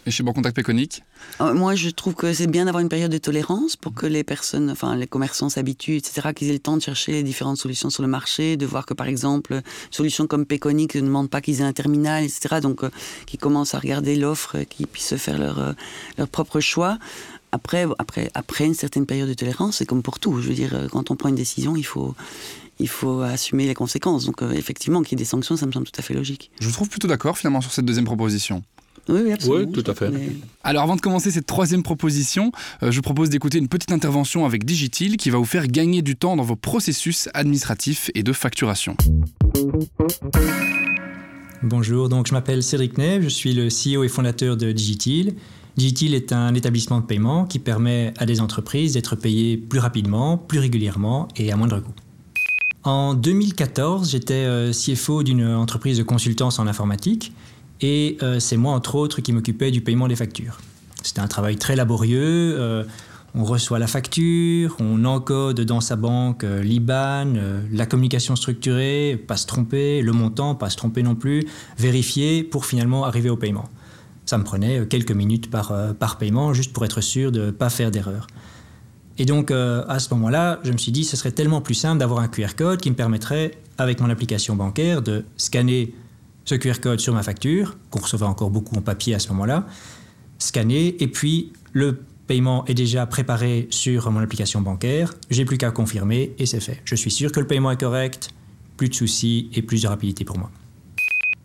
Et 0.10 0.12
chez 0.12 0.24
Bon 0.24 0.34
Contact 0.34 0.56
Péconique 0.56 1.04
Euh, 1.40 1.54
moi, 1.54 1.76
je 1.76 1.92
trouve 1.92 2.16
que 2.16 2.34
c'est 2.34 2.48
bien 2.48 2.66
d'avoir 2.66 2.82
une 2.82 2.90
période 2.90 3.12
de 3.12 3.20
tolérance 3.20 3.76
pour 3.76 3.94
que 3.94 4.08
les 4.08 4.24
personnes, 4.24 4.72
enfin 4.72 4.96
les 4.96 5.06
commerçants 5.06 5.50
s'habituent, 5.50 5.98
etc., 5.98 6.30
qu'ils 6.36 6.50
aient 6.50 6.54
le 6.54 6.58
temps 6.58 6.76
de 6.76 6.82
chercher 6.82 7.12
les 7.12 7.22
différentes 7.22 7.58
solutions 7.58 7.92
sur 7.92 8.02
le 8.02 8.10
marché, 8.10 8.58
de 8.58 8.66
voir 8.66 8.88
que 8.88 8.96
par 8.96 9.06
exemple, 9.06 9.54
une 9.54 9.62
solution 9.92 10.26
comme 10.26 10.48
Péconic 10.48 10.96
ne 10.96 11.02
demande 11.02 11.30
pas 11.30 11.42
qu'ils 11.42 11.62
aient 11.62 11.64
un 11.64 11.74
terminal, 11.74 12.24
etc., 12.24 12.56
donc 12.60 12.84
euh, 12.84 12.90
qu'ils 13.28 13.40
commencent 13.40 13.76
à 13.76 13.80
regarder 13.80 14.16
l'offre, 14.16 14.58
euh, 14.58 14.64
qu'ils 14.64 14.88
puissent 14.88 15.10
se 15.10 15.18
faire 15.18 15.38
leur, 15.38 15.60
euh, 15.60 15.74
leur 16.18 16.28
propre 16.28 16.60
choix. 16.60 16.98
Après, 17.52 17.86
après, 18.00 18.32
après 18.34 18.66
une 18.66 18.74
certaine 18.74 19.06
période 19.06 19.30
de 19.30 19.36
tolérance, 19.36 19.78
c'est 19.78 19.86
comme 19.86 20.02
pour 20.02 20.20
tout. 20.20 20.42
Je 20.42 20.48
veux 20.48 20.56
dire, 20.56 20.88
quand 20.92 21.12
on 21.12 21.16
prend 21.16 21.30
une 21.30 21.36
décision, 21.36 21.76
il 21.76 21.86
faut, 21.86 22.16
il 22.80 22.88
faut 22.88 23.22
assumer 23.22 23.68
les 23.68 23.74
conséquences. 23.74 24.26
Donc, 24.26 24.42
euh, 24.42 24.52
effectivement, 24.52 25.02
qu'il 25.02 25.18
y 25.18 25.22
ait 25.22 25.24
des 25.24 25.30
sanctions, 25.30 25.58
ça 25.58 25.66
me 25.66 25.72
semble 25.72 25.86
tout 25.86 26.00
à 26.00 26.02
fait 26.02 26.14
logique. 26.14 26.50
Je 26.60 26.66
vous 26.66 26.72
trouve 26.72 26.90
plutôt 26.90 27.08
d'accord 27.08 27.38
finalement 27.38 27.62
sur 27.62 27.72
cette 27.72 27.86
deuxième 27.86 28.06
proposition. 28.06 28.64
Oui, 29.10 29.22
oui, 29.26 29.32
absolument. 29.32 29.72
Oui, 29.72 29.84
tout 29.84 29.92
à 29.92 29.96
fait. 29.96 30.10
Mais... 30.12 30.30
Alors 30.64 30.84
avant 30.84 30.96
de 30.96 31.02
commencer 31.02 31.32
cette 31.32 31.48
troisième 31.48 31.82
proposition, 31.82 32.52
euh, 32.84 32.92
je 32.92 32.98
vous 32.98 33.02
propose 33.02 33.30
d'écouter 33.30 33.58
une 33.58 33.68
petite 33.68 33.92
intervention 33.92 34.46
avec 34.46 34.66
Digitil 34.66 35.18
qui 35.18 35.32
va 35.32 35.40
vous 35.40 35.46
faire 35.46 35.68
gagner 35.68 36.04
du 36.04 36.16
temps 36.16 36.36
dans 36.36 36.44
vos 36.44 36.56
processus 36.56 37.28
administratifs 37.34 38.12
et 38.14 38.22
de 38.22 38.32
facturation. 38.34 38.96
Bonjour, 41.64 42.08
donc 42.08 42.28
je 42.28 42.34
m'appelle 42.34 42.62
Cédric 42.62 42.98
Ney, 42.98 43.22
je 43.22 43.30
suis 43.30 43.54
le 43.54 43.68
CEO 43.68 44.04
et 44.04 44.10
fondateur 44.10 44.56
de 44.56 44.72
Digitil. 44.72 45.36
Digitil 45.76 46.14
est 46.14 46.32
un 46.32 46.54
établissement 46.54 47.00
de 47.00 47.06
paiement 47.06 47.46
qui 47.46 47.58
permet 47.58 48.14
à 48.18 48.26
des 48.26 48.42
entreprises 48.42 48.94
d'être 48.94 49.16
payées 49.16 49.58
plus 49.58 49.80
rapidement, 49.80 50.38
plus 50.38 50.60
régulièrement 50.60 51.28
et 51.36 51.52
à 51.52 51.56
moindre 51.56 51.80
coût. 51.80 51.94
En 52.84 53.14
2014, 53.14 54.12
j'étais 54.12 54.34
euh, 54.36 54.72
CFO 54.72 55.24
d'une 55.24 55.46
entreprise 55.46 55.98
de 55.98 56.04
consultance 56.04 56.60
en 56.60 56.68
informatique 56.68 57.34
Et 57.82 58.18
euh, 58.22 58.40
c'est 58.40 58.58
moi, 58.58 58.74
entre 58.74 58.96
autres, 58.96 59.22
qui 59.22 59.32
m'occupais 59.32 59.72
du 59.72 59.82
paiement 59.82 60.08
des 60.08 60.16
factures. 60.16 60.60
C'était 61.04 61.22
un 61.22 61.28
travail 61.28 61.56
très 61.56 61.76
laborieux. 61.76 62.56
Euh, 62.60 62.84
on 63.36 63.44
reçoit 63.44 63.78
la 63.78 63.88
facture, 63.88 64.76
on 64.80 65.06
encode 65.06 65.62
dans 65.62 65.82
sa 65.82 65.96
banque 65.96 66.44
euh, 66.44 66.64
l'IBAN, 66.64 67.36
la 67.72 67.86
communication 67.86 68.36
structurée, 68.36 69.24
pas 69.28 69.38
se 69.38 69.46
tromper, 69.46 70.02
le 70.02 70.12
montant, 70.14 70.56
pas 70.56 70.72
se 70.72 70.78
tromper 70.78 71.04
non 71.04 71.14
plus, 71.14 71.46
vérifier 71.78 72.44
pour 72.44 72.66
finalement 72.66 73.06
arriver 73.06 73.30
au 73.30 73.38
paiement. 73.38 73.70
Ça 74.26 74.38
me 74.40 74.44
prenait 74.44 74.86
quelques 74.88 75.12
minutes 75.12 75.50
par, 75.50 75.74
par 75.98 76.18
paiement, 76.18 76.54
juste 76.54 76.74
pour 76.74 76.86
être 76.86 77.02
sûr 77.02 77.32
de 77.32 77.48
ne 77.48 77.52
pas 77.52 77.70
faire 77.70 77.92
d'erreur. 77.92 78.28
Et 79.18 79.26
donc, 79.26 79.50
à 79.50 79.98
ce 79.98 80.14
moment-là, 80.14 80.60
je 80.64 80.72
me 80.72 80.78
suis 80.78 80.92
dit, 80.92 81.04
ce 81.04 81.18
serait 81.18 81.32
tellement 81.32 81.62
plus 81.62 81.74
simple 81.74 81.98
d'avoir 81.98 82.20
un 82.20 82.28
QR 82.28 82.54
code 82.56 82.80
qui 82.80 82.92
me 82.92 82.96
permettrait, 82.96 83.58
avec 83.80 84.02
mon 84.02 84.10
application 84.10 84.56
bancaire, 84.56 85.02
de 85.02 85.26
scanner 85.36 85.96
ce 86.50 86.56
QR 86.56 86.80
code 86.82 87.00
sur 87.00 87.14
ma 87.14 87.22
facture, 87.22 87.78
qu'on 87.92 88.00
recevait 88.00 88.26
encore 88.26 88.50
beaucoup 88.50 88.76
en 88.76 88.82
papier 88.82 89.14
à 89.14 89.20
ce 89.20 89.30
moment-là, 89.30 89.68
scanner, 90.40 90.96
et 91.00 91.08
puis 91.08 91.54
le 91.74 92.00
paiement 92.26 92.66
est 92.66 92.74
déjà 92.74 93.06
préparé 93.06 93.68
sur 93.70 94.10
mon 94.10 94.20
application 94.20 94.60
bancaire, 94.60 95.14
j'ai 95.30 95.46
plus 95.46 95.60
qu'à 95.60 95.70
confirmer 95.70 96.34
et 96.40 96.48
c'est 96.48 96.60
fait. 96.60 96.82
Je 96.86 96.96
suis 96.96 97.12
sûr 97.12 97.32
que 97.32 97.40
le 97.40 97.46
paiement 97.46 97.70
est 97.70 97.80
correct, 97.80 98.32
plus 98.78 98.90
de 98.90 98.96
soucis 98.96 99.52
et 99.54 99.62
plus 99.62 99.84
de 99.84 99.88
rapidité 99.88 100.26
pour 100.26 100.40
moi. 100.40 100.50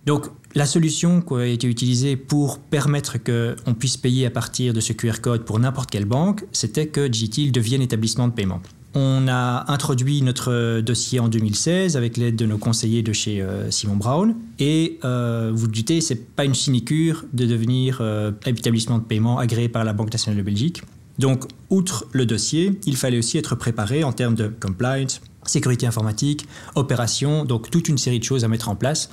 Donc 0.06 0.26
la 0.54 0.64
solution 0.64 1.20
qui 1.20 1.34
a 1.34 1.46
été 1.46 1.66
utilisée 1.66 2.16
pour 2.16 2.58
permettre 2.58 3.18
qu'on 3.18 3.74
puisse 3.74 3.98
payer 3.98 4.24
à 4.24 4.30
partir 4.30 4.72
de 4.72 4.80
ce 4.80 4.94
QR 4.94 5.20
code 5.20 5.44
pour 5.44 5.58
n'importe 5.58 5.90
quelle 5.90 6.06
banque, 6.06 6.44
c'était 6.52 6.86
que 6.86 7.08
Digitil 7.08 7.52
devienne 7.52 7.82
établissement 7.82 8.28
de 8.28 8.32
paiement. 8.32 8.62
On 8.96 9.26
a 9.26 9.72
introduit 9.72 10.22
notre 10.22 10.80
dossier 10.80 11.18
en 11.18 11.28
2016 11.28 11.96
avec 11.96 12.16
l'aide 12.16 12.36
de 12.36 12.46
nos 12.46 12.58
conseillers 12.58 13.02
de 13.02 13.12
chez 13.12 13.42
euh, 13.42 13.68
Simon 13.72 13.96
Brown. 13.96 14.36
Et 14.60 15.00
euh, 15.04 15.50
vous 15.52 15.66
doutez, 15.66 16.00
ce 16.00 16.14
n'est 16.14 16.20
pas 16.20 16.44
une 16.44 16.54
sinécure 16.54 17.24
de 17.32 17.44
devenir 17.44 17.98
euh, 18.00 18.30
établissement 18.46 18.98
de 18.98 19.02
paiement 19.02 19.40
agréé 19.40 19.68
par 19.68 19.82
la 19.82 19.92
Banque 19.92 20.12
nationale 20.12 20.38
de 20.38 20.44
Belgique. 20.44 20.82
Donc, 21.18 21.44
outre 21.70 22.06
le 22.12 22.24
dossier, 22.24 22.78
il 22.86 22.96
fallait 22.96 23.18
aussi 23.18 23.36
être 23.36 23.56
préparé 23.56 24.04
en 24.04 24.12
termes 24.12 24.36
de 24.36 24.46
compliance, 24.46 25.20
sécurité 25.44 25.88
informatique, 25.88 26.46
opération, 26.76 27.44
donc 27.44 27.70
toute 27.70 27.88
une 27.88 27.98
série 27.98 28.20
de 28.20 28.24
choses 28.24 28.44
à 28.44 28.48
mettre 28.48 28.68
en 28.68 28.76
place 28.76 29.10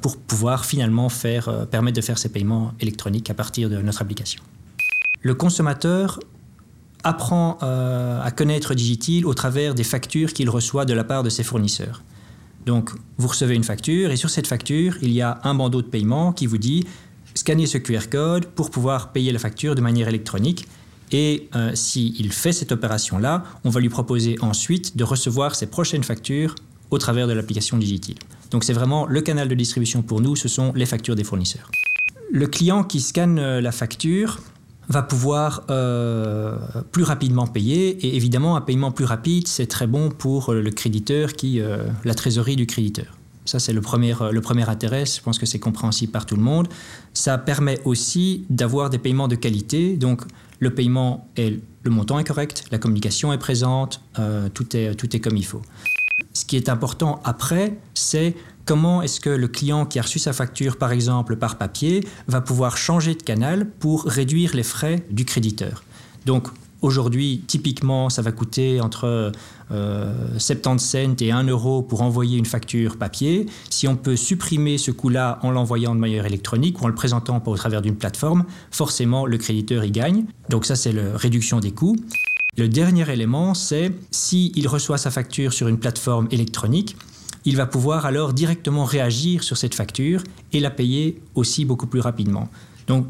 pour 0.00 0.16
pouvoir 0.16 0.64
finalement 0.64 1.10
faire, 1.10 1.66
permettre 1.66 1.96
de 1.96 2.00
faire 2.00 2.16
ces 2.16 2.30
paiements 2.30 2.72
électroniques 2.80 3.28
à 3.28 3.34
partir 3.34 3.68
de 3.68 3.76
notre 3.76 4.00
application. 4.00 4.42
Le 5.20 5.34
consommateur 5.34 6.20
apprend 7.04 7.58
euh, 7.62 8.20
à 8.22 8.30
connaître 8.30 8.74
Digitil 8.74 9.26
au 9.26 9.34
travers 9.34 9.74
des 9.74 9.84
factures 9.84 10.32
qu'il 10.32 10.50
reçoit 10.50 10.84
de 10.84 10.94
la 10.94 11.04
part 11.04 11.22
de 11.22 11.30
ses 11.30 11.42
fournisseurs. 11.42 12.02
Donc, 12.66 12.90
vous 13.16 13.28
recevez 13.28 13.54
une 13.54 13.64
facture 13.64 14.10
et 14.10 14.16
sur 14.16 14.28
cette 14.28 14.46
facture, 14.46 14.96
il 15.00 15.12
y 15.12 15.22
a 15.22 15.40
un 15.44 15.54
bandeau 15.54 15.82
de 15.82 15.86
paiement 15.86 16.32
qui 16.32 16.46
vous 16.46 16.58
dit 16.58 16.84
scannez 17.34 17.66
ce 17.66 17.78
QR 17.78 18.08
code 18.10 18.46
pour 18.46 18.70
pouvoir 18.70 19.12
payer 19.12 19.30
la 19.30 19.38
facture 19.38 19.74
de 19.74 19.80
manière 19.80 20.08
électronique. 20.08 20.66
Et 21.12 21.48
euh, 21.54 21.72
s'il 21.74 22.32
fait 22.32 22.52
cette 22.52 22.72
opération-là, 22.72 23.44
on 23.64 23.70
va 23.70 23.78
lui 23.78 23.88
proposer 23.88 24.36
ensuite 24.40 24.96
de 24.96 25.04
recevoir 25.04 25.54
ses 25.54 25.66
prochaines 25.66 26.02
factures 26.02 26.56
au 26.90 26.98
travers 26.98 27.28
de 27.28 27.32
l'application 27.32 27.78
Digitil. 27.78 28.16
Donc 28.50 28.64
c'est 28.64 28.72
vraiment 28.72 29.06
le 29.06 29.20
canal 29.20 29.48
de 29.48 29.54
distribution 29.54 30.02
pour 30.02 30.20
nous, 30.20 30.34
ce 30.34 30.48
sont 30.48 30.72
les 30.74 30.86
factures 30.86 31.14
des 31.14 31.24
fournisseurs. 31.24 31.70
Le 32.32 32.46
client 32.46 32.82
qui 32.82 33.00
scanne 33.00 33.38
euh, 33.38 33.60
la 33.60 33.70
facture, 33.70 34.40
va 34.88 35.02
pouvoir 35.02 35.64
euh, 35.70 36.56
plus 36.92 37.02
rapidement 37.02 37.46
payer. 37.46 38.06
Et 38.06 38.16
évidemment, 38.16 38.56
un 38.56 38.60
paiement 38.60 38.92
plus 38.92 39.04
rapide, 39.04 39.48
c'est 39.48 39.66
très 39.66 39.86
bon 39.86 40.10
pour 40.10 40.52
le 40.52 40.70
créditeur, 40.70 41.32
qui, 41.32 41.60
euh, 41.60 41.84
la 42.04 42.14
trésorerie 42.14 42.56
du 42.56 42.66
créditeur. 42.66 43.06
Ça, 43.44 43.58
c'est 43.58 43.72
le 43.72 43.80
premier, 43.80 44.14
euh, 44.20 44.32
le 44.32 44.40
premier 44.40 44.68
intérêt. 44.68 45.04
Je 45.06 45.20
pense 45.20 45.38
que 45.38 45.46
c'est 45.46 45.58
compréhensible 45.58 46.12
par 46.12 46.26
tout 46.26 46.36
le 46.36 46.42
monde. 46.42 46.68
Ça 47.14 47.38
permet 47.38 47.80
aussi 47.84 48.44
d'avoir 48.50 48.90
des 48.90 48.98
paiements 48.98 49.28
de 49.28 49.36
qualité. 49.36 49.96
Donc, 49.96 50.22
le 50.58 50.70
paiement 50.74 51.28
est, 51.36 51.60
le 51.82 51.90
montant 51.90 52.18
est 52.18 52.24
correct, 52.24 52.64
la 52.70 52.78
communication 52.78 53.32
est 53.32 53.38
présente, 53.38 54.00
tout, 54.54 54.74
est, 54.74 54.94
tout 54.94 55.14
est 55.14 55.20
comme 55.20 55.36
il 55.36 55.44
faut. 55.44 55.60
Ce 56.32 56.46
qui 56.46 56.56
est 56.56 56.70
important 56.70 57.20
après, 57.24 57.78
c'est 57.92 58.34
comment 58.66 59.00
est-ce 59.00 59.20
que 59.20 59.30
le 59.30 59.48
client 59.48 59.86
qui 59.86 59.98
a 59.98 60.02
reçu 60.02 60.18
sa 60.18 60.34
facture, 60.34 60.76
par 60.76 60.92
exemple, 60.92 61.36
par 61.36 61.56
papier, 61.56 62.06
va 62.26 62.42
pouvoir 62.42 62.76
changer 62.76 63.14
de 63.14 63.22
canal 63.22 63.66
pour 63.66 64.04
réduire 64.04 64.54
les 64.54 64.62
frais 64.64 65.02
du 65.10 65.24
créditeur? 65.24 65.82
Donc, 66.26 66.48
Aujourd'hui, 66.82 67.42
typiquement, 67.46 68.10
ça 68.10 68.20
va 68.20 68.32
coûter 68.32 68.80
entre 68.82 69.32
70 69.70 69.74
euh, 69.74 70.78
cents 70.78 71.16
et 71.20 71.32
1 71.32 71.44
euro 71.44 71.82
pour 71.82 72.02
envoyer 72.02 72.36
une 72.36 72.44
facture 72.44 72.98
papier. 72.98 73.46
Si 73.70 73.88
on 73.88 73.96
peut 73.96 74.14
supprimer 74.14 74.76
ce 74.76 74.90
coût-là 74.90 75.38
en 75.42 75.50
l'envoyant 75.50 75.94
de 75.94 76.00
manière 76.00 76.26
électronique 76.26 76.80
ou 76.80 76.84
en 76.84 76.88
le 76.88 76.94
présentant 76.94 77.42
au 77.44 77.56
travers 77.56 77.80
d'une 77.80 77.96
plateforme, 77.96 78.44
forcément, 78.70 79.24
le 79.26 79.38
créditeur 79.38 79.84
y 79.84 79.90
gagne. 79.90 80.26
Donc 80.50 80.66
ça, 80.66 80.76
c'est 80.76 80.92
la 80.92 81.16
réduction 81.16 81.60
des 81.60 81.72
coûts. 81.72 81.96
Le 82.58 82.68
dernier 82.68 83.10
élément, 83.10 83.54
c'est 83.54 83.90
s'il 84.10 84.68
reçoit 84.68 84.98
sa 84.98 85.10
facture 85.10 85.52
sur 85.54 85.68
une 85.68 85.78
plateforme 85.78 86.28
électronique, 86.30 86.96
il 87.46 87.56
va 87.56 87.64
pouvoir 87.64 88.04
alors 88.04 88.34
directement 88.34 88.84
réagir 88.84 89.42
sur 89.42 89.56
cette 89.56 89.74
facture 89.74 90.22
et 90.52 90.60
la 90.60 90.70
payer 90.70 91.22
aussi 91.34 91.64
beaucoup 91.64 91.86
plus 91.86 92.00
rapidement. 92.00 92.50
Donc, 92.88 93.06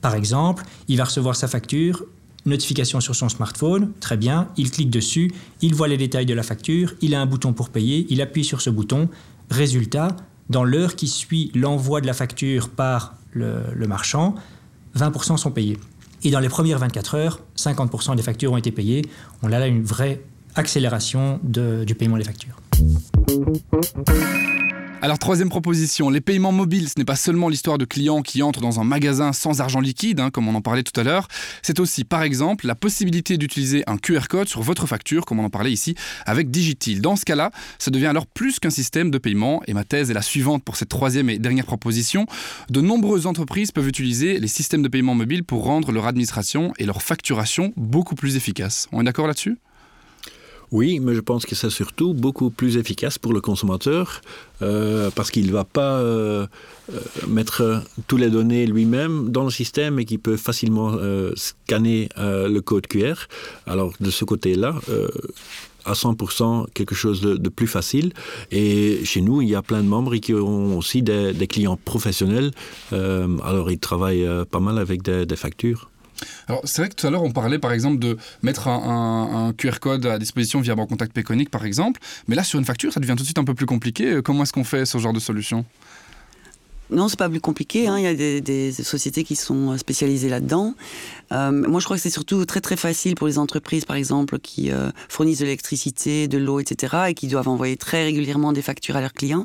par 0.00 0.14
exemple, 0.14 0.64
il 0.88 0.98
va 0.98 1.04
recevoir 1.04 1.36
sa 1.36 1.48
facture, 1.48 2.04
notification 2.44 3.00
sur 3.00 3.14
son 3.14 3.28
smartphone, 3.28 3.92
très 4.00 4.16
bien, 4.16 4.48
il 4.56 4.70
clique 4.70 4.90
dessus, 4.90 5.32
il 5.62 5.74
voit 5.74 5.88
les 5.88 5.96
détails 5.96 6.26
de 6.26 6.34
la 6.34 6.42
facture, 6.42 6.94
il 7.00 7.14
a 7.14 7.20
un 7.20 7.26
bouton 7.26 7.52
pour 7.52 7.70
payer, 7.70 8.06
il 8.10 8.20
appuie 8.20 8.44
sur 8.44 8.60
ce 8.60 8.70
bouton. 8.70 9.08
Résultat, 9.50 10.16
dans 10.50 10.64
l'heure 10.64 10.96
qui 10.96 11.08
suit 11.08 11.52
l'envoi 11.54 12.00
de 12.00 12.06
la 12.06 12.14
facture 12.14 12.68
par 12.68 13.14
le, 13.32 13.86
marchand, 13.86 14.34
20% 14.96 15.36
sont 15.36 15.50
payés. 15.52 15.78
Et 16.24 16.30
dans 16.30 16.40
les 16.40 16.48
premières 16.48 16.78
24 16.78 17.14
heures, 17.14 17.40
50% 17.56 18.16
des 18.16 18.22
factures 18.22 18.52
ont 18.52 18.56
été 18.56 18.72
payées. 18.72 19.02
On 19.42 19.52
a 19.52 19.58
là 19.60 19.68
une 19.68 19.84
vraie 19.84 20.20
accélération 20.54 21.40
du 21.42 21.94
paiement 21.94 22.18
des 22.18 22.24
factures. 22.24 22.56
Alors 25.00 25.20
troisième 25.20 25.48
proposition, 25.48 26.10
les 26.10 26.20
paiements 26.20 26.50
mobiles, 26.50 26.88
ce 26.88 26.94
n'est 26.98 27.04
pas 27.04 27.14
seulement 27.14 27.48
l'histoire 27.48 27.78
de 27.78 27.84
clients 27.84 28.20
qui 28.20 28.42
entrent 28.42 28.60
dans 28.60 28.80
un 28.80 28.84
magasin 28.84 29.32
sans 29.32 29.60
argent 29.60 29.78
liquide, 29.78 30.18
hein, 30.18 30.30
comme 30.30 30.48
on 30.48 30.54
en 30.56 30.60
parlait 30.60 30.82
tout 30.82 30.98
à 30.98 31.04
l'heure, 31.04 31.28
c'est 31.62 31.78
aussi 31.78 32.02
par 32.02 32.24
exemple 32.24 32.66
la 32.66 32.74
possibilité 32.74 33.38
d'utiliser 33.38 33.84
un 33.86 33.96
QR 33.96 34.26
code 34.28 34.48
sur 34.48 34.60
votre 34.60 34.88
facture, 34.88 35.24
comme 35.24 35.38
on 35.38 35.44
en 35.44 35.50
parlait 35.50 35.70
ici, 35.70 35.94
avec 36.26 36.50
Digitil. 36.50 37.00
Dans 37.00 37.14
ce 37.14 37.24
cas-là, 37.24 37.52
ça 37.78 37.92
devient 37.92 38.06
alors 38.06 38.26
plus 38.26 38.58
qu'un 38.58 38.70
système 38.70 39.12
de 39.12 39.18
paiement, 39.18 39.62
et 39.68 39.72
ma 39.72 39.84
thèse 39.84 40.10
est 40.10 40.14
la 40.14 40.22
suivante 40.22 40.64
pour 40.64 40.74
cette 40.74 40.88
troisième 40.88 41.30
et 41.30 41.38
dernière 41.38 41.66
proposition. 41.66 42.26
De 42.68 42.80
nombreuses 42.80 43.26
entreprises 43.26 43.70
peuvent 43.70 43.88
utiliser 43.88 44.40
les 44.40 44.48
systèmes 44.48 44.82
de 44.82 44.88
paiement 44.88 45.14
mobile 45.14 45.44
pour 45.44 45.62
rendre 45.62 45.92
leur 45.92 46.06
administration 46.06 46.72
et 46.76 46.86
leur 46.86 47.02
facturation 47.02 47.72
beaucoup 47.76 48.16
plus 48.16 48.34
efficaces. 48.34 48.88
On 48.90 49.02
est 49.02 49.04
d'accord 49.04 49.28
là-dessus? 49.28 49.58
Oui, 50.70 51.00
mais 51.00 51.14
je 51.14 51.20
pense 51.20 51.46
que 51.46 51.54
c'est 51.54 51.70
surtout 51.70 52.12
beaucoup 52.12 52.50
plus 52.50 52.76
efficace 52.76 53.18
pour 53.18 53.32
le 53.32 53.40
consommateur 53.40 54.20
euh, 54.60 55.10
parce 55.14 55.30
qu'il 55.30 55.46
ne 55.46 55.52
va 55.52 55.64
pas 55.64 55.98
euh, 55.98 56.46
euh, 56.92 57.00
mettre 57.26 57.82
toutes 58.06 58.20
les 58.20 58.28
données 58.28 58.66
lui-même 58.66 59.30
dans 59.30 59.44
le 59.44 59.50
système 59.50 59.98
et 59.98 60.04
qu'il 60.04 60.18
peut 60.18 60.36
facilement 60.36 60.96
scanner 61.36 62.08
le 62.16 62.58
code 62.60 62.86
QR. 62.86 63.14
Alors 63.66 63.92
de 64.00 64.10
ce 64.10 64.24
côté-là, 64.24 64.74
à 65.84 65.92
100% 65.92 66.66
quelque 66.74 66.94
chose 66.94 67.22
de, 67.22 67.48
plus 67.48 67.66
facile. 67.66 68.12
Et 68.50 69.04
chez 69.04 69.22
nous, 69.22 69.40
il 69.40 69.48
y 69.48 69.54
a 69.54 69.62
plein 69.62 69.82
de 69.82 69.88
membres 69.88 70.16
qui 70.16 70.34
ont 70.34 70.76
aussi 70.76 71.02
des, 71.02 71.46
clients 71.46 71.78
professionnels. 71.82 72.50
alors 72.92 73.70
ils 73.70 73.78
travaillent 73.78 74.28
pas 74.50 74.60
mal 74.60 74.78
avec 74.78 75.02
des 75.02 75.36
factures. 75.36 75.88
Alors, 76.48 76.62
c'est 76.64 76.82
vrai 76.82 76.88
que 76.88 76.94
tout 76.94 77.06
à 77.06 77.10
l'heure, 77.10 77.22
on 77.22 77.30
parlait 77.30 77.58
par 77.58 77.72
exemple 77.72 77.98
de 77.98 78.16
mettre 78.42 78.68
un, 78.68 79.52
QR 79.56 79.78
code 79.80 80.06
à 80.06 80.18
disposition 80.18 80.60
via 80.60 80.74
Banque 80.74 80.88
Contact 80.88 81.12
Péconique, 81.12 81.50
par 81.50 81.64
exemple. 81.64 82.00
Mais 82.26 82.36
là, 82.36 82.44
sur 82.44 82.58
une 82.58 82.64
facture, 82.64 82.92
ça 82.92 83.00
devient 83.00 83.14
tout 83.16 83.22
de 83.22 83.24
suite 83.24 83.38
un 83.38 83.44
peu 83.44 83.54
plus 83.54 83.66
compliqué. 83.66 84.06
Euh, 84.06 84.22
comment 84.22 84.42
est-ce 84.42 84.52
qu'on 84.52 84.64
fait 84.64 84.86
ce 84.86 84.98
genre 84.98 85.12
de 85.12 85.20
solution? 85.20 85.64
Non, 86.90 87.08
c'est 87.08 87.18
pas 87.18 87.28
plus 87.28 87.40
compliqué. 87.40 87.86
Hein. 87.86 87.98
Il 87.98 88.04
y 88.04 88.06
a 88.06 88.40
des, 88.40 88.72
sociétés 88.72 89.22
qui 89.22 89.36
sont 89.36 89.76
spécialisées 89.76 90.30
là-dedans. 90.30 90.74
Euh, 91.32 91.50
moi, 91.52 91.80
je 91.80 91.84
crois 91.84 91.96
que 91.96 92.02
c'est 92.02 92.10
surtout 92.10 92.44
très 92.46 92.60
très 92.60 92.76
facile 92.76 93.14
pour 93.14 93.26
les 93.26 93.38
entreprises, 93.38 93.84
par 93.84 93.96
exemple, 93.96 94.38
qui 94.38 94.70
euh, 94.70 94.90
fournissent 95.08 95.40
de 95.40 95.44
l'électricité, 95.44 96.28
de 96.28 96.38
l'eau, 96.38 96.60
etc., 96.60 96.96
et 97.08 97.14
qui 97.14 97.28
doivent 97.28 97.48
envoyer 97.48 97.76
très 97.76 98.04
régulièrement 98.04 98.52
des 98.52 98.62
factures 98.62 98.96
à 98.96 99.02
leurs 99.02 99.12
clients. 99.12 99.44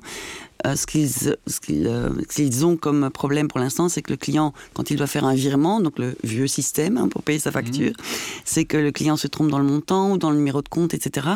Euh, 0.65 0.75
ce 0.75 0.85
qu'ils 0.85 1.87
euh, 1.87 2.65
ont 2.65 2.77
comme 2.77 3.09
problème 3.09 3.47
pour 3.47 3.59
l'instant, 3.59 3.89
c'est 3.89 4.01
que 4.01 4.11
le 4.11 4.17
client, 4.17 4.53
quand 4.73 4.91
il 4.91 4.97
doit 4.97 5.07
faire 5.07 5.25
un 5.25 5.33
virement, 5.33 5.79
donc 5.79 5.99
le 5.99 6.15
vieux 6.23 6.47
système 6.47 6.97
hein, 6.97 7.07
pour 7.09 7.23
payer 7.23 7.39
sa 7.39 7.51
facture, 7.51 7.91
mhm. 7.91 8.05
c'est 8.45 8.65
que 8.65 8.77
le 8.77 8.91
client 8.91 9.17
se 9.17 9.27
trompe 9.27 9.49
dans 9.49 9.59
le 9.59 9.65
montant 9.65 10.13
ou 10.13 10.17
dans 10.17 10.31
le 10.31 10.37
numéro 10.37 10.61
de 10.61 10.69
compte, 10.69 10.93
etc., 10.93 11.27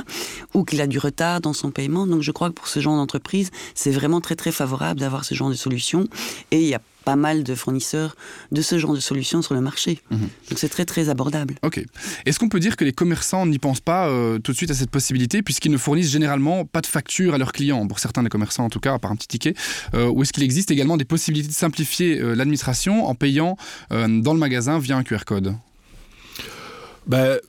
ou 0.54 0.63
qu'il 0.63 0.82
a 0.82 0.88
du 0.88 1.00
retard 1.00 1.42
dans 1.42 1.54
son 1.54 1.72
paiement. 1.72 2.08
Donc 2.08 2.22
je 2.22 2.32
crois 2.32 2.50
que 2.50 2.56
pour 2.56 2.68
ce 2.68 2.80
genre 2.80 2.96
d'entreprise, 2.96 3.52
c'est 3.76 3.92
vraiment 3.92 4.22
très 4.22 4.36
très 4.36 4.52
favorable 4.52 5.00
d'avoir 5.00 5.26
ce 5.26 5.36
genre 5.36 5.50
de 5.50 5.56
solution. 5.56 6.08
Et 6.52 6.62
il 6.62 6.68
y 6.68 6.76
a 6.76 6.82
pas 7.08 7.15
mal 7.15 7.43
de 7.43 7.56
fournisseurs 7.56 8.17
de 8.52 8.62
ce 8.62 8.78
genre 8.78 8.93
de 8.93 9.00
solutions 9.00 9.41
sur 9.41 9.54
le 9.54 9.62
marché. 9.62 10.02
Mhm. 10.12 10.28
Donc 10.50 10.60
c'est 10.60 10.67
très 10.67 10.84
très 10.84 11.08
abordable. 11.08 11.56
Ok. 11.63 11.82
Est-ce 12.26 12.38
qu'on 12.38 12.50
peut 12.50 12.60
dire 12.60 12.76
que 12.76 12.84
les 12.84 12.91
commerçants 12.91 13.46
n'y 13.46 13.60
pensent 13.60 13.80
pas 13.80 14.10
euh, 14.10 14.39
tout 14.39 14.52
de 14.52 14.58
suite 14.58 14.72
à 14.72 14.74
cette 14.74 14.91
possibilité, 14.91 15.41
puisqu'ils 15.41 15.72
ne 15.72 15.78
fournissent 15.78 16.12
généralement 16.12 16.65
pas 16.65 16.82
de 16.82 16.86
facture 16.86 17.34
à 17.34 17.38
leurs 17.38 17.54
clients, 17.54 17.88
pour 17.88 18.00
certains 18.00 18.24
des 18.24 18.30
commerçants 18.30 18.65
en 18.65 18.70
tout 18.70 18.82
cas, 18.82 18.93
à 18.93 19.00
part 19.00 19.12
un 19.12 19.15
petit 19.15 19.30
ticket, 19.30 19.54
euh, 19.93 20.10
ou 20.10 20.22
est-ce 20.22 20.34
qu'il 20.34 20.43
existe 20.43 20.70
également 20.70 20.98
des 20.98 21.06
possibilités 21.06 21.48
de 21.48 21.54
simplifier 21.54 22.20
euh, 22.20 22.34
l'administration 22.36 23.06
en 23.06 23.15
payant 23.15 23.56
euh, 23.93 24.20
dans 24.22 24.34
le 24.34 24.39
magasin 24.39 24.78
via 24.78 24.98
un 24.98 25.04
QR 25.04 25.24
code? 25.26 25.56
Ben, 27.08 27.39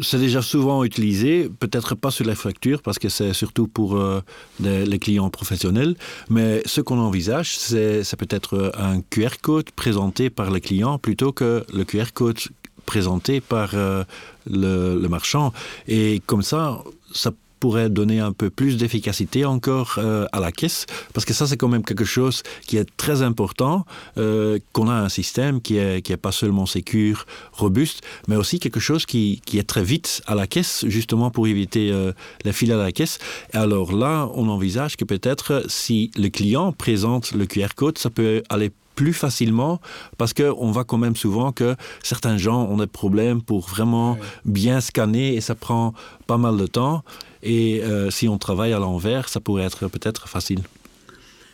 c'est 0.00 0.18
déjà 0.18 0.42
souvent 0.42 0.84
utilisé, 0.84 1.48
peut-être 1.48 1.94
pas 1.94 2.10
sur 2.10 2.24
la 2.24 2.34
facture 2.34 2.82
parce 2.82 2.98
que 2.98 3.08
c'est 3.08 3.32
surtout 3.32 3.66
pour 3.66 3.96
euh, 3.96 4.20
les, 4.60 4.84
les 4.86 4.98
clients 4.98 5.30
professionnels, 5.30 5.96
mais 6.30 6.62
ce 6.66 6.80
qu'on 6.80 6.98
envisage, 6.98 7.56
c'est 7.56 8.16
peut-être 8.16 8.72
un 8.78 9.00
QR 9.00 9.40
code 9.40 9.70
présenté 9.70 10.30
par 10.30 10.50
le 10.50 10.60
client 10.60 10.98
plutôt 10.98 11.32
que 11.32 11.64
le 11.72 11.84
QR 11.84 12.12
code 12.14 12.38
présenté 12.86 13.40
par 13.40 13.70
euh, 13.74 14.02
le, 14.50 14.98
le 14.98 15.08
marchand. 15.08 15.52
Et 15.88 16.22
comme 16.26 16.42
ça, 16.42 16.82
ça 17.12 17.32
pourrait 17.58 17.90
donner 17.90 18.20
un 18.20 18.32
peu 18.32 18.50
plus 18.50 18.76
d'efficacité 18.76 19.44
encore 19.44 19.96
euh, 19.98 20.26
à 20.32 20.40
la 20.40 20.52
caisse, 20.52 20.86
parce 21.12 21.24
que 21.24 21.32
ça 21.32 21.46
c'est 21.46 21.56
quand 21.56 21.68
même 21.68 21.84
quelque 21.84 22.04
chose 22.04 22.42
qui 22.66 22.76
est 22.76 22.88
très 22.96 23.22
important, 23.22 23.84
euh, 24.16 24.58
qu'on 24.72 24.88
a 24.88 24.94
un 24.94 25.08
système 25.08 25.60
qui 25.60 25.76
est, 25.76 26.02
qui 26.02 26.12
est 26.12 26.16
pas 26.16 26.32
seulement 26.32 26.66
sécure, 26.66 27.26
robuste, 27.52 28.02
mais 28.28 28.36
aussi 28.36 28.58
quelque 28.58 28.80
chose 28.80 29.06
qui, 29.06 29.40
qui 29.44 29.58
est 29.58 29.68
très 29.68 29.84
vite 29.84 30.22
à 30.26 30.34
la 30.34 30.46
caisse, 30.46 30.84
justement 30.86 31.30
pour 31.30 31.46
éviter 31.46 31.90
euh, 31.92 32.12
la 32.44 32.52
file 32.52 32.72
à 32.72 32.76
la 32.76 32.92
caisse. 32.92 33.18
Et 33.52 33.56
alors 33.56 33.92
là, 33.92 34.28
on 34.34 34.48
envisage 34.48 34.96
que 34.96 35.04
peut-être 35.04 35.64
si 35.68 36.10
le 36.16 36.28
client 36.28 36.72
présente 36.72 37.32
le 37.32 37.46
QR 37.46 37.74
code, 37.76 37.98
ça 37.98 38.10
peut 38.10 38.42
aller 38.48 38.70
plus 38.98 39.12
facilement 39.12 39.80
parce 40.18 40.34
qu'on 40.34 40.72
voit 40.72 40.84
quand 40.84 40.98
même 40.98 41.14
souvent 41.14 41.52
que 41.52 41.76
certains 42.02 42.36
gens 42.36 42.64
ont 42.64 42.78
des 42.78 42.88
problèmes 42.88 43.40
pour 43.42 43.68
vraiment 43.68 44.18
bien 44.44 44.80
scanner 44.80 45.36
et 45.36 45.40
ça 45.40 45.54
prend 45.54 45.94
pas 46.26 46.36
mal 46.36 46.56
de 46.56 46.66
temps. 46.66 47.04
Et 47.42 47.80
euh, 47.82 48.10
si 48.10 48.28
on 48.28 48.38
travaille 48.38 48.72
à 48.72 48.78
l'envers, 48.78 49.28
ça 49.28 49.40
pourrait 49.40 49.64
être 49.64 49.88
peut-être 49.88 50.28
facile. 50.28 50.62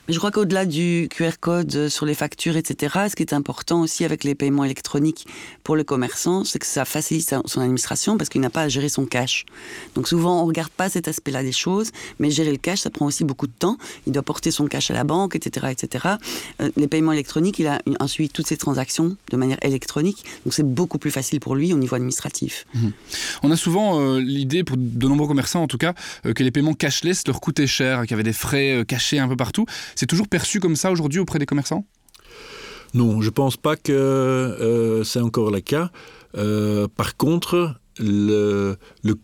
Je 0.06 0.18
crois 0.18 0.30
qu'au-delà 0.30 0.66
du 0.66 1.08
QR 1.10 1.30
code 1.40 1.74
euh, 1.76 1.88
sur 1.88 2.04
les 2.04 2.12
factures, 2.12 2.58
etc., 2.58 3.06
ce 3.08 3.16
qui 3.16 3.22
est 3.22 3.32
important 3.32 3.80
aussi 3.80 4.04
avec 4.04 4.22
les 4.22 4.34
paiements 4.34 4.64
électroniques 4.64 5.26
pour 5.62 5.76
le 5.76 5.84
commerçant, 5.84 6.44
c'est 6.44 6.58
que 6.58 6.66
ça 6.66 6.84
facilite 6.84 7.34
son 7.46 7.60
administration 7.62 8.18
parce 8.18 8.28
qu'il 8.28 8.42
n'a 8.42 8.50
pas 8.50 8.60
à 8.60 8.68
gérer 8.68 8.90
son 8.90 9.06
cash. 9.06 9.46
Donc 9.94 10.06
souvent, 10.06 10.40
on 10.40 10.42
ne 10.42 10.48
regarde 10.48 10.68
pas 10.68 10.90
cet 10.90 11.08
aspect-là 11.08 11.42
des 11.42 11.52
choses, 11.52 11.90
mais 12.18 12.30
gérer 12.30 12.50
le 12.50 12.58
cash, 12.58 12.80
ça 12.80 12.90
prend 12.90 13.06
aussi 13.06 13.24
beaucoup 13.24 13.46
de 13.46 13.54
temps. 13.58 13.78
Il 14.06 14.12
doit 14.12 14.22
porter 14.22 14.50
son 14.50 14.66
cash 14.66 14.90
à 14.90 14.94
la 14.94 15.04
banque, 15.04 15.36
etc. 15.36 15.68
etc. 15.70 16.06
Euh, 16.60 16.70
les 16.76 16.86
paiements 16.86 17.12
électroniques, 17.12 17.58
il 17.58 17.66
a 17.66 17.80
un 17.98 18.06
toutes 18.32 18.46
ces 18.46 18.58
transactions 18.58 19.16
de 19.30 19.36
manière 19.38 19.58
électronique, 19.62 20.24
donc 20.44 20.52
c'est 20.52 20.62
beaucoup 20.66 20.98
plus 20.98 21.10
facile 21.10 21.40
pour 21.40 21.54
lui 21.54 21.72
au 21.72 21.78
niveau 21.78 21.96
administratif. 21.96 22.66
On 23.42 23.50
a 23.50 23.56
souvent 23.56 24.00
euh, 24.00 24.20
l'idée, 24.20 24.62
pour 24.64 24.76
de 24.76 25.08
nombreux 25.08 25.26
commerçants 25.26 25.62
en 25.62 25.66
tout 25.66 25.78
cas, 25.78 25.94
que 26.22 26.42
les 26.42 26.50
paiements 26.50 26.74
cashless 26.74 27.26
leur 27.26 27.40
coûtaient 27.40 27.66
cher, 27.66 28.02
qu'il 28.02 28.10
y 28.10 28.14
avait 28.14 28.22
des 28.22 28.34
frais 28.34 28.84
cachés 28.86 29.18
un 29.18 29.28
peu 29.28 29.36
partout. 29.36 29.64
C'est 29.94 30.06
toujours 30.06 30.28
perçu 30.28 30.60
comme 30.60 30.76
ça 30.76 30.90
aujourd'hui 30.90 31.20
auprès 31.20 31.38
des 31.38 31.46
commerçants? 31.46 31.84
Non, 32.94 33.20
je 33.20 33.30
pense 33.30 33.56
pas 33.56 33.76
que 33.76 33.92
euh, 33.92 35.02
c'est 35.02 35.20
encore 35.20 35.50
le 35.50 35.60
cas. 35.60 35.90
Euh, 36.36 36.86
par 36.96 37.16
contre, 37.16 37.74
le, 37.98 38.76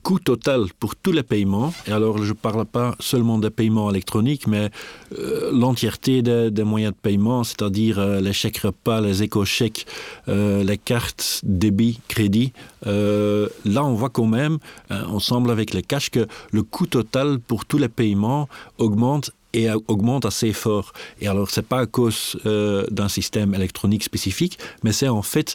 coût 0.03 0.19
total 0.19 0.67
pour 0.79 0.97
tous 0.97 1.13
les 1.13 1.23
paiements, 1.23 1.73
et 1.87 1.93
alors 1.93 2.19
je 2.19 2.31
ne 2.31 2.37
parle 2.37 2.65
pas 2.65 2.97
seulement 2.99 3.39
des 3.39 3.51
paiements 3.51 3.91
électroniques, 3.91 4.49
mais 4.49 4.71
euh, 5.19 5.51
l'entièreté 5.53 6.23
des, 6.23 6.65
moyens 6.65 6.93
de 6.93 6.99
paiement, 6.99 7.45
c'est-à-dire 7.45 8.05
les 8.21 8.33
chèques 8.33 8.59
repas, 8.59 9.01
les 9.01 9.23
éco-chèques, 9.25 9.87
les 10.29 10.79
cartes 10.79 11.41
débit, 11.45 12.01
crédit, 12.07 12.53
là 12.85 13.85
on 13.85 13.95
voit 13.95 14.11
quand 14.11 14.27
même, 14.27 14.59
ensemble 14.91 15.51
avec 15.51 15.75
le 15.75 15.81
cash, 15.81 16.11
que 16.11 16.27
le 16.53 16.63
coût 16.63 16.87
total 16.87 17.41
pour 17.41 17.65
tous 17.65 17.79
les 17.79 17.89
paiements 17.89 18.49
augmente 18.79 19.33
et 19.53 19.69
augmente 19.89 20.25
assez 20.27 20.53
fort. 20.53 20.93
Et 21.21 21.29
alors, 21.29 21.51
c'est 21.51 21.67
pas 21.67 21.81
à 21.81 21.87
cause 21.87 22.39
euh, 22.47 22.87
d'un 22.91 23.09
système 23.09 23.55
électronique 23.55 24.05
spécifique, 24.05 24.59
mais 24.83 24.93
c'est 24.93 25.09
en 25.09 25.23
fait 25.23 25.55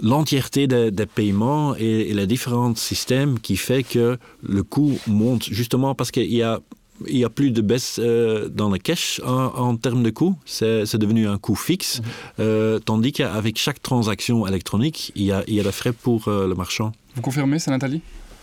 l'entièreté 0.00 0.66
des, 0.66 0.90
des 0.90 1.06
paiements 1.06 1.76
et, 1.76 2.10
et 2.10 2.14
les 2.14 2.26
différents 2.26 2.74
systèmes 2.74 3.38
qui 3.38 3.56
fait 3.56 3.84
que 3.84 4.18
le 4.42 4.62
coût 4.62 4.98
monte. 5.06 5.44
Justement 5.44 5.94
parce 5.94 6.10
qu'il 6.10 6.32
y 6.34 6.42
a 6.42 6.60
il 7.08 7.18
y 7.18 7.24
a 7.24 7.28
plus 7.30 7.50
de 7.50 7.60
baisse 7.60 7.98
euh, 7.98 8.48
dans 8.48 8.70
le 8.70 8.78
cash 8.78 9.20
en, 9.26 9.46
en 9.56 9.76
termes 9.76 10.04
de 10.04 10.10
coût, 10.10 10.36
c'est 10.44 10.86
c'est 10.86 10.98
devenu 10.98 11.26
un 11.26 11.38
coût 11.38 11.56
fixe, 11.56 12.00
euh, 12.38 12.78
tandis 12.78 13.12
qu'avec 13.12 13.58
chaque 13.58 13.82
transaction 13.82 14.46
électronique, 14.46 15.10
il 15.16 15.24
y 15.24 15.32
a, 15.32 15.42
il 15.48 15.54
y 15.54 15.60
a 15.60 15.64
des 15.64 15.72
frais 15.72 15.92
pour 15.92 16.28
euh, 16.28 16.46
le 16.46 16.54
marchand. 16.54 16.92
Vous 17.16 17.22
confirmez, 17.22 17.58
c'est 17.58 17.72
Nathalie? 17.72 18.00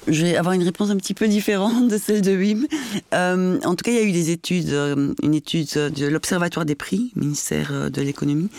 Je 0.07 0.23
vais 0.25 0.35
avoir 0.35 0.55
une 0.55 0.63
réponse 0.63 0.89
un 0.89 0.97
petit 0.97 1.13
peu 1.13 1.27
différente 1.27 1.87
de 1.87 1.97
celle 1.97 2.21
de 2.21 2.35
Wim. 2.35 2.65
Euh, 3.13 3.59
en 3.63 3.75
tout 3.75 3.83
cas, 3.83 3.91
il 3.91 3.97
y 3.97 3.99
a 3.99 4.03
eu 4.03 4.11
des 4.11 4.31
études, 4.31 4.71
euh, 4.71 5.13
une 5.21 5.35
étude 5.35 5.67
de 5.67 6.07
l'Observatoire 6.07 6.65
des 6.65 6.73
prix, 6.73 7.11
ministère 7.15 7.69
euh, 7.71 7.89
de 7.91 8.01
l'économie, 8.01 8.49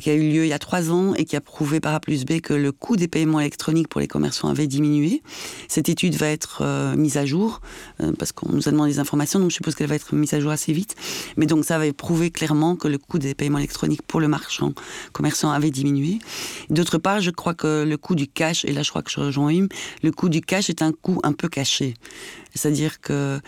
qui 0.00 0.10
a 0.10 0.14
eu 0.14 0.20
lieu 0.20 0.44
il 0.44 0.48
y 0.48 0.52
a 0.52 0.58
trois 0.58 0.90
ans 0.90 1.14
et 1.14 1.24
qui 1.24 1.34
a 1.34 1.40
prouvé 1.40 1.80
par 1.80 1.94
A 1.94 2.00
plus 2.00 2.24
B 2.24 2.40
que 2.40 2.52
le 2.52 2.72
coût 2.72 2.96
des 2.96 3.08
paiements 3.08 3.40
électroniques 3.40 3.88
pour 3.88 4.00
les 4.00 4.06
commerçants 4.06 4.48
avait 4.48 4.66
diminué. 4.66 5.22
Cette 5.68 5.88
étude 5.88 6.14
va 6.14 6.28
être 6.28 6.94
mise 6.96 7.18
à 7.18 7.26
jour 7.26 7.60
parce 8.18 8.32
qu'on 8.32 8.50
nous 8.52 8.68
a 8.68 8.70
demandé 8.70 8.92
des 8.92 8.98
informations, 9.00 9.38
donc 9.38 9.50
je 9.50 9.56
suppose 9.56 9.74
qu'elle 9.74 9.88
va 9.88 9.96
être 9.96 10.14
mise 10.14 10.32
à 10.32 10.40
jour 10.40 10.50
assez 10.50 10.72
vite. 10.72 10.94
Mais 11.36 11.44
donc 11.44 11.66
ça 11.66 11.78
va 11.78 11.92
prouver 11.92 12.30
clairement 12.30 12.74
que 12.74 12.88
le 12.88 12.96
coût 12.96 13.18
des 13.18 13.34
paiements 13.34 13.58
électroniques 13.58 14.00
pour 14.00 14.18
le 14.18 14.28
marchand 14.28 14.72
commerçant 15.12 15.50
avait 15.50 15.70
diminué. 15.70 16.20
D'autre 16.70 16.96
part, 16.96 17.20
je 17.20 17.30
crois 17.30 17.52
que 17.52 17.84
le 17.86 17.96
coût 17.98 18.14
du 18.14 18.28
cash, 18.28 18.64
et 18.64 18.72
là 18.72 18.82
je 18.82 18.88
crois 18.88 19.02
que 19.02 19.10
je 19.10 19.20
rejoins 19.20 19.48
Wim, 19.48 19.68
le 20.02 20.10
coût 20.10 20.30
du 20.30 20.40
cash 20.40 20.70
est 20.70 20.81
un 20.82 20.92
coût 20.92 21.20
un 21.22 21.32
peu 21.32 21.48
caché. 21.48 21.94
C'est-à-dire 22.54 23.00
que 23.00 23.40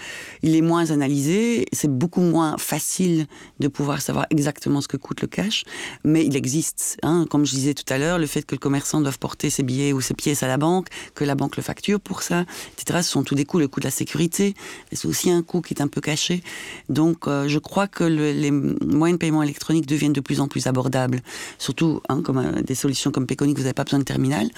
il 0.43 0.57
est 0.57 0.63
moins 0.63 0.91
analysé, 0.91 1.67
c'est 1.73 1.91
beaucoup 1.93 2.23
moins 2.23 2.57
facile 2.57 3.27
de 3.61 3.69
pouvoir 3.69 4.01
savoir 4.01 4.25
exactement 4.31 4.81
ce 4.81 4.89
que 4.89 4.97
coûte 4.97 5.21
le 5.21 5.27
cash, 5.29 5.65
mais 6.05 6.25
il 6.25 6.35
existe. 6.37 6.97
Hein. 7.03 7.27
Comme 7.29 7.45
je 7.45 7.51
disais 7.51 7.75
tout 7.75 7.85
à 7.93 7.99
l'heure, 7.99 8.19
le 8.19 8.27
fait 8.27 8.43
que 8.47 8.55
le 8.55 8.59
commerçant 8.59 9.03
doive 9.03 9.19
porter 9.19 9.51
ses 9.51 9.63
billets 9.63 9.93
ou 9.93 10.01
ses 10.01 10.15
pièces 10.15 10.43
à 10.43 10.49
la 10.49 10.57
banque, 10.57 10.89
que 11.15 11.23
la 11.25 11.35
banque 11.35 11.59
le 11.59 11.63
facture 11.63 12.01
pour 12.01 12.23
ça, 12.23 12.47
etc. 12.79 13.01
Ce 13.03 13.11
sont 13.11 13.25
tous 13.25 13.35
des 13.35 13.45
coûts. 13.45 13.59
Le 13.59 13.69
coût 13.69 13.81
de 13.81 13.85
la 13.85 13.91
sécurité, 13.91 14.55
c'est 14.91 15.07
aussi 15.07 15.31
un 15.31 15.43
coût 15.43 15.61
qui 15.61 15.75
est 15.75 15.83
un 15.83 15.89
peu 15.89 16.01
caché. 16.01 16.43
Donc, 16.89 17.29
euh, 17.29 17.47
je 17.47 17.59
crois 17.59 17.87
que 17.89 18.05
le- 18.05 18.33
les 18.33 18.51
moyens 18.51 19.19
de 19.19 19.21
paiement 19.21 19.43
électroniques 19.43 19.85
deviennent 19.87 20.15
de 20.15 20.21
plus 20.23 20.41
en 20.41 20.49
plus 20.49 20.67
abordables. 20.67 21.21
Surtout, 21.59 22.01
hein, 22.09 22.23
comme 22.23 22.39
euh, 22.39 22.63
des 22.63 22.75
solutions 22.75 23.11
comme 23.11 23.27
Peconic, 23.27 23.57
vous 23.59 23.65
n'avez 23.65 23.75
pas 23.75 23.85
besoin 23.85 23.99
de 23.99 24.05
terminal, 24.05 24.49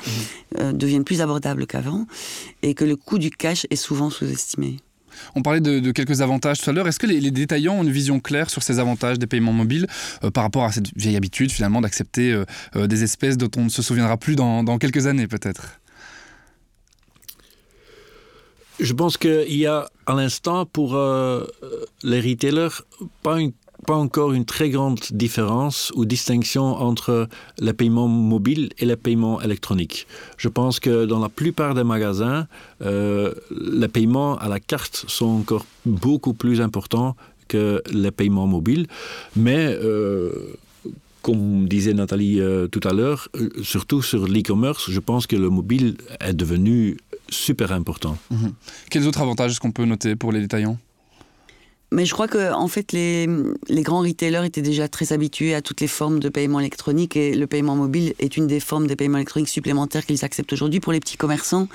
euh, 0.61 0.73
deviennent 0.73 1.05
plus 1.05 1.21
abordables 1.21 1.67
qu'avant, 1.67 2.07
et 2.66 2.74
que 2.74 2.85
le 2.85 2.96
coût 2.96 3.18
du 3.18 3.31
cash 3.31 3.64
est 3.70 3.76
souvent 3.76 4.11
sous-estimé. 4.11 4.79
On 5.35 5.42
parlait 5.42 5.61
de, 5.61 5.79
de 5.79 5.92
quelques 5.92 6.20
avantages 6.20 6.61
tout 6.61 6.68
à 6.68 6.72
l'heure. 6.72 6.88
Est-ce 6.88 6.98
que 6.98 7.07
les, 7.07 7.20
les 7.20 7.31
détaillants 7.31 7.76
ont 7.79 7.83
une 7.85 7.92
vision 7.92 8.20
claire 8.20 8.50
sur 8.50 8.62
ces 8.62 8.79
avantages 8.79 9.18
des 9.18 9.26
paiements 9.26 9.52
mobiles 9.52 9.87
euh, 10.24 10.31
par 10.31 10.42
rapport 10.42 10.64
à 10.64 10.72
cette 10.72 10.88
vieille 10.96 11.16
habitude 11.16 11.50
finalement 11.50 11.81
d'accepter 11.81 12.33
euh, 12.33 12.44
euh, 12.74 12.87
des 12.87 13.02
espèces 13.02 13.38
dont 13.38 13.50
on 13.57 13.64
ne 13.64 13.68
se 13.68 13.83
souviendra 13.83 14.16
plus 14.16 14.37
dans, 14.37 14.64
dans 14.64 14.79
quelques 14.79 15.07
années 15.07 15.29
peut-être? 15.29 15.81
Je 18.79 18.92
pense 18.92 19.16
qu'il 19.16 19.57
y 19.57 19.66
a 19.66 19.88
à 20.05 20.14
l'instant 20.14 20.66
pour 20.66 20.96
euh, 20.96 21.46
les 22.02 22.20
retailers 22.20 22.83
pas, 23.22 23.40
une, 23.40 23.52
pas 23.87 23.96
encore 23.96 24.33
une 24.33 24.44
très 24.44 24.68
grande 24.70 24.99
différence 25.12 25.92
ou 25.94 26.05
distinction 26.05 26.64
entre 26.64 27.29
les 27.59 27.72
paiements 27.72 28.09
mobiles 28.09 28.70
et 28.79 28.85
les 28.85 28.96
paiements 28.96 29.40
électroniques. 29.40 30.07
Je 30.37 30.49
pense 30.49 30.81
que 30.81 31.07
dans 31.07 31.20
la 31.20 31.29
plupart 31.29 31.75
des 31.75 31.85
magasins, 31.85 32.49
euh, 32.83 33.33
les 33.51 33.88
paiements 33.88 34.37
à 34.38 34.49
la 34.49 34.61
carte 34.61 35.05
sont 35.07 35.27
encore 35.27 35.64
beaucoup 35.87 36.35
plus 36.35 36.61
importants 36.61 37.14
que 37.49 37.83
les 37.92 38.11
paiements 38.11 38.49
mobiles, 38.49 38.88
mais 39.37 39.68
euh, 39.68 40.33
comme 41.22 41.68
disait 41.68 41.94
Nathalie 41.94 42.40
euh, 42.40 42.66
tout 42.66 42.81
à 42.83 42.92
l'heure, 42.92 43.29
surtout 43.62 44.03
sur 44.03 44.27
l'e-commerce, 44.27 44.90
je 44.90 45.01
pense 45.01 45.29
que 45.29 45.37
le 45.37 45.49
mobile 45.49 45.96
est 46.20 46.35
devenu 46.35 46.96
super 47.29 47.70
important. 47.72 48.18
Mhm. 48.31 48.53
Quels 48.90 49.07
autres 49.07 49.20
avantages 49.20 49.53
est-ce 49.53 49.61
qu'on 49.61 49.72
peut 49.72 49.85
noter 49.85 50.16
pour 50.16 50.33
les 50.33 50.40
détaillants? 50.40 50.79
Mais 51.92 52.05
je 52.05 52.12
crois 52.12 52.27
que 52.27 52.53
en 52.53 52.66
fait 52.66 52.92
les, 52.92 53.29
les 53.68 53.83
grands 53.83 54.01
retailers 54.01 54.44
étaient 54.44 54.62
déjà 54.62 54.88
très 54.88 55.12
habitués 55.12 55.55
à 55.55 55.62
toutes 55.62 55.81
les 55.81 55.87
formes 55.87 56.18
de 56.18 56.29
paiement 56.29 56.59
électronique 56.59 57.16
et 57.16 57.35
le 57.35 57.46
paiement 57.46 57.77
mobile 57.77 58.14
est 58.18 58.37
une 58.37 58.49
des 58.49 58.59
formes 58.59 58.88
de 58.88 58.94
paiement 58.94 59.18
électronique 59.18 59.49
supplémentaires 59.49 60.05
qu'ils 60.05 60.25
acceptent 60.25 60.53
aujourd'hui 60.53 60.81
pour 60.81 60.92
les 60.92 61.01
petits 61.01 61.16
commerçants. 61.16 61.68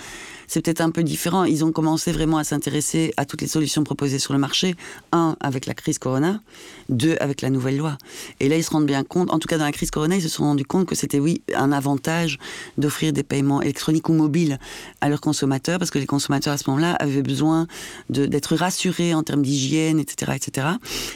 C'est 0.52 0.62
peut-être 0.62 0.82
un 0.82 0.92
peu 0.92 1.02
différent. 1.02 1.46
Ils 1.46 1.64
ont 1.64 1.72
commencé 1.72 2.12
vraiment 2.12 2.36
à 2.36 2.44
s'intéresser 2.44 3.14
à 3.16 3.24
toutes 3.24 3.40
les 3.40 3.48
solutions 3.48 3.86
proposées 3.86 4.20
sur 4.20 4.34
le 4.34 4.40
marché. 4.40 4.76
Un, 5.14 5.38
avec 5.40 5.66
la 5.66 5.74
crise 5.74 5.98
Corona. 5.98 6.42
Deux, 6.90 7.16
avec 7.22 7.42
la 7.42 7.50
nouvelle 7.50 7.78
loi. 7.78 7.98
Et 8.42 8.50
là, 8.50 8.58
ils 8.58 8.64
se 8.64 8.70
rendent 8.70 8.86
bien 8.86 9.06
compte, 9.06 9.32
en 9.32 9.40
tout 9.40 9.48
cas 9.48 9.58
dans 9.58 9.64
la 9.64 9.72
crise 9.72 9.92
Corona, 9.92 10.18
ils 10.18 10.22
se 10.22 10.28
sont 10.28 10.44
rendus 10.44 10.66
compte 10.66 10.88
que 10.88 10.94
c'était, 10.94 11.22
oui, 11.22 11.42
un 11.56 11.72
avantage 11.72 12.38
d'offrir 12.78 13.14
des 13.14 13.24
paiements 13.24 13.62
électroniques 13.62 14.10
ou 14.10 14.14
mobiles 14.14 14.60
à 15.00 15.08
leurs 15.08 15.22
consommateurs, 15.22 15.80
parce 15.80 15.90
que 15.90 16.00
les 16.00 16.06
consommateurs 16.06 16.52
à 16.52 16.58
ce 16.58 16.70
moment-là 16.70 16.96
avaient 16.96 17.24
besoin 17.24 17.66
d'être 18.10 18.58
rassurés 18.58 19.14
en 19.14 19.24
termes 19.24 19.44
d'hygiène, 19.44 20.02
etc., 20.02 20.34
etc. 20.36 20.68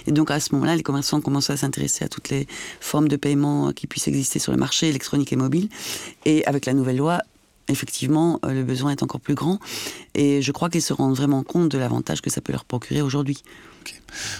Et 0.08 0.14
donc 0.14 0.32
à 0.32 0.40
ce 0.40 0.54
moment-là, 0.54 0.78
les 0.78 0.84
commerçants 0.84 1.20
commencé 1.20 1.52
à 1.52 1.58
s'intéresser 1.58 2.06
à 2.06 2.08
toutes 2.08 2.30
les 2.30 2.48
formes 2.80 3.10
de 3.10 3.18
paiement 3.18 3.74
qui 3.74 3.86
puissent 3.86 4.08
exister 4.08 4.40
sur 4.40 4.54
le 4.54 4.58
marché 4.58 4.88
électronique 4.88 5.34
et 5.34 5.36
mobile. 5.36 5.68
Et 6.24 6.46
avec 6.46 6.66
la 6.66 6.74
nouvelle 6.74 6.98
loi, 6.98 7.20
effectivement, 7.68 8.40
euh, 8.46 8.54
le 8.54 8.64
besoin 8.64 8.92
est 8.92 9.04
encore 9.04 9.20
plus 9.20 9.36
grand. 9.36 9.60
Et 10.14 10.42
je 10.42 10.52
crois 10.52 10.70
qu'ils 10.70 10.82
se 10.82 10.94
rendent 10.94 11.16
vraiment 11.16 11.44
compte 11.44 11.70
de 11.70 11.78
l'avantage 11.78 12.22
que 12.22 12.30
ça 12.30 12.42
peut 12.42 12.52
leur 12.52 12.66
procurer 12.66 13.02
aujourd'hui. 13.02 13.38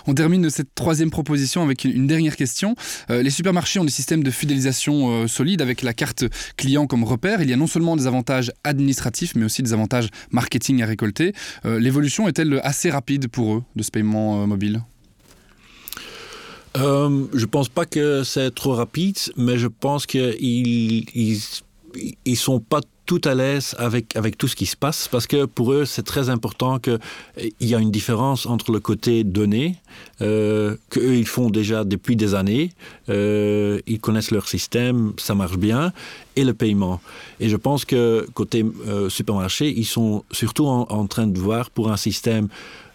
On 0.08 0.16
termine 0.16 0.50
cette 0.50 0.74
troisième 0.74 1.12
proposition 1.12 1.62
avec 1.62 1.84
une 1.84 2.08
dernière 2.08 2.36
question. 2.36 2.76
Euh, 3.12 3.22
les 3.22 3.30
supermarchés 3.30 3.80
ont 3.80 3.86
des 3.86 3.92
systèmes 3.92 4.24
de 4.24 4.32
fidélisation 4.32 5.24
euh, 5.24 5.28
solides 5.28 5.62
avec 5.62 5.84
la 5.84 5.94
carte 5.94 6.26
client 6.58 6.88
comme 6.88 7.04
repère. 7.04 7.42
Il 7.42 7.50
y 7.50 7.54
a 7.54 7.58
non 7.58 7.68
seulement 7.68 7.96
des 7.96 8.08
avantages 8.08 8.52
administratifs, 8.64 9.36
mais 9.36 9.46
aussi 9.46 9.62
des 9.62 9.74
avantages 9.74 10.10
marketing 10.32 10.82
à 10.82 10.86
récolter. 10.86 11.34
L'évolution 11.64 12.28
est-elle 12.28 12.60
assez 12.64 12.90
rapide 12.90 13.28
pour 13.28 13.56
eux 13.56 13.64
de 13.76 13.84
ce 13.84 13.92
paiement 13.92 14.48
mobile? 14.48 14.82
Euh, 16.78 17.26
je 17.34 17.46
pense 17.46 17.70
pas 17.70 17.86
que 17.86 18.24
c'est 18.24 18.54
trop 18.54 18.74
rapide, 18.74 19.18
mais 19.38 19.58
je 19.58 19.68
pense 19.68 20.06
qu'ils 20.06 20.36
ils, 20.42 21.42
ils 22.26 22.36
sont 22.36 22.60
pas 22.60 22.82
tout 23.06 23.22
à 23.24 23.36
l'aise 23.36 23.76
avec, 23.78 24.16
avec 24.16 24.38
tout 24.38 24.48
ce 24.48 24.56
qui 24.56 24.66
se 24.66 24.76
passe 24.76 25.08
parce 25.08 25.28
que 25.28 25.46
pour 25.46 25.74
eux, 25.74 25.86
c'est 25.86 26.04
très 26.04 26.30
important 26.30 26.80
qu'il 26.80 27.00
y 27.62 27.76
a 27.76 27.80
une 27.80 27.92
différence 27.92 28.46
entre 28.46 28.72
le 28.72 28.80
côté 28.80 29.24
donné, 29.24 29.78
euh, 30.22 30.76
qu'eux, 30.90 31.16
ils 31.16 31.28
font 31.28 31.50
déjà 31.50 31.84
depuis 31.84 32.16
des 32.16 32.34
années, 32.34 32.72
euh, 33.10 33.80
ils 33.88 34.00
connaissent 34.00 34.32
leur 34.32 34.48
système, 34.48 35.14
ça 35.18 35.36
marche 35.36 35.58
bien, 35.58 35.94
et 36.36 36.44
le 36.44 36.54
paiement. 36.54 37.02
Et 37.40 37.50
je 37.50 37.56
pense 37.56 37.86
que 37.86 38.28
côté 38.34 38.66
euh, 38.88 39.10
supermarché, 39.10 39.74
ils 39.76 39.86
sont 39.86 40.24
surtout 40.32 40.68
en, 40.68 41.08
train 41.08 41.28
de 41.28 41.40
voir 41.40 41.70
pour 41.70 41.92
un 41.92 41.98
système 41.98 42.48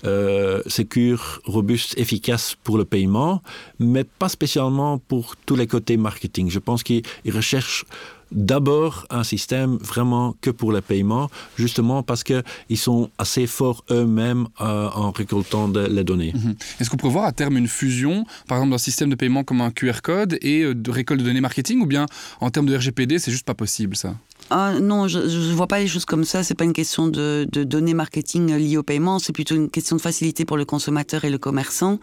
euh, 0.05 0.63
sécure, 0.67 1.41
robuste, 1.45 1.99
efficace 1.99 2.57
pour 2.65 2.79
le 2.79 2.85
paiement, 2.85 3.43
mais 3.79 4.05
pas 4.05 4.29
spécialement 4.29 4.99
pour 4.99 5.37
tous 5.47 5.57
les 5.57 5.67
côtés 5.67 5.97
marketing. 5.97 6.51
Je 6.51 6.59
pense 6.59 6.83
qu'ils 6.83 7.03
recherchent 7.27 7.85
d'abord 8.33 9.07
un 9.11 9.25
système 9.25 9.77
vraiment 9.77 10.35
que 10.41 10.51
pour 10.51 10.73
les 10.73 10.81
paiements, 10.81 11.31
justement 11.57 12.03
parce 12.03 12.25
qu'ils 12.25 12.43
sont 12.77 13.11
assez 13.19 13.47
forts 13.47 13.85
eux-mêmes 13.91 14.47
euh, 14.61 14.89
en 14.95 15.11
récoltant 15.11 15.69
de, 15.69 15.87
les 15.87 16.05
données. 16.05 16.33
Mhm. 16.35 16.55
Est-ce 16.79 16.91
qu'on 16.91 16.97
pourrait 16.97 17.13
voir 17.13 17.25
à 17.25 17.33
terme 17.33 17.57
une 17.57 17.69
fusion, 17.69 18.25
par 18.47 18.59
exemple, 18.59 18.73
d'un 18.73 18.79
système 18.79 19.11
de 19.11 19.15
paiement 19.15 19.45
comme 19.45 19.61
un 19.61 19.71
QR 19.71 20.01
code 20.03 20.39
et 20.43 20.63
euh, 20.63 20.75
de 20.75 20.91
récolte 20.91 21.21
de 21.21 21.27
données 21.27 21.41
marketing, 21.41 21.81
ou 21.81 21.87
bien 21.87 22.07
en 22.41 22.51
termes 22.51 22.67
de 22.67 22.77
RGPD, 22.77 23.19
c'est 23.19 23.31
juste 23.31 23.47
pas 23.47 23.55
possible 23.55 23.97
ça? 23.97 24.15
Ah, 24.51 24.81
non, 24.81 25.07
je 25.07 25.21
ne 25.21 25.55
vois 25.55 25.69
pas 25.69 25.79
les 25.79 25.87
choses 25.87 26.05
comme 26.05 26.25
ça. 26.25 26.43
C'est 26.43 26.57
pas 26.57 26.65
une 26.65 26.73
question 26.73 27.07
de, 27.07 27.47
de, 27.51 27.63
données 27.63 27.95
marketing 27.95 28.53
liées 28.57 28.77
au 28.77 28.83
paiement. 28.83 29.21
C'est 29.21 29.33
plutôt 29.33 29.55
une 29.55 29.71
question 29.71 29.95
de 29.95 30.01
facilité 30.01 30.45
pour 30.45 30.57
le 30.57 30.65
consommateur 30.65 31.25
et 31.25 31.31
le 31.31 31.39
commerçant. 31.39 32.01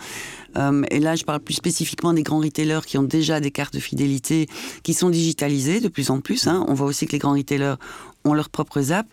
Euh, 0.56 0.84
et 0.90 1.00
là, 1.00 1.16
je 1.16 1.26
parle 1.26 1.42
plus 1.42 1.56
spécifiquement 1.56 2.14
des 2.14 2.24
grands 2.24 2.40
retailers 2.40 2.86
qui 2.86 2.98
ont 2.98 3.04
déjà 3.04 3.42
des 3.42 3.52
cartes 3.52 3.74
de 3.74 3.82
fidélité 3.82 4.48
qui 4.84 4.94
sont 4.94 5.10
digitalisées 5.10 5.82
de 5.82 5.90
plus 5.90 6.10
en 6.10 6.22
plus. 6.22 6.48
Hein. 6.48 6.66
On 6.70 6.74
voit 6.74 6.88
aussi 6.88 7.06
que 7.06 7.12
les 7.12 7.20
grands 7.20 7.34
retailers 7.34 7.76
ont 8.24 8.34
leurs 8.34 8.50
propres 8.50 8.94
apps 8.94 9.12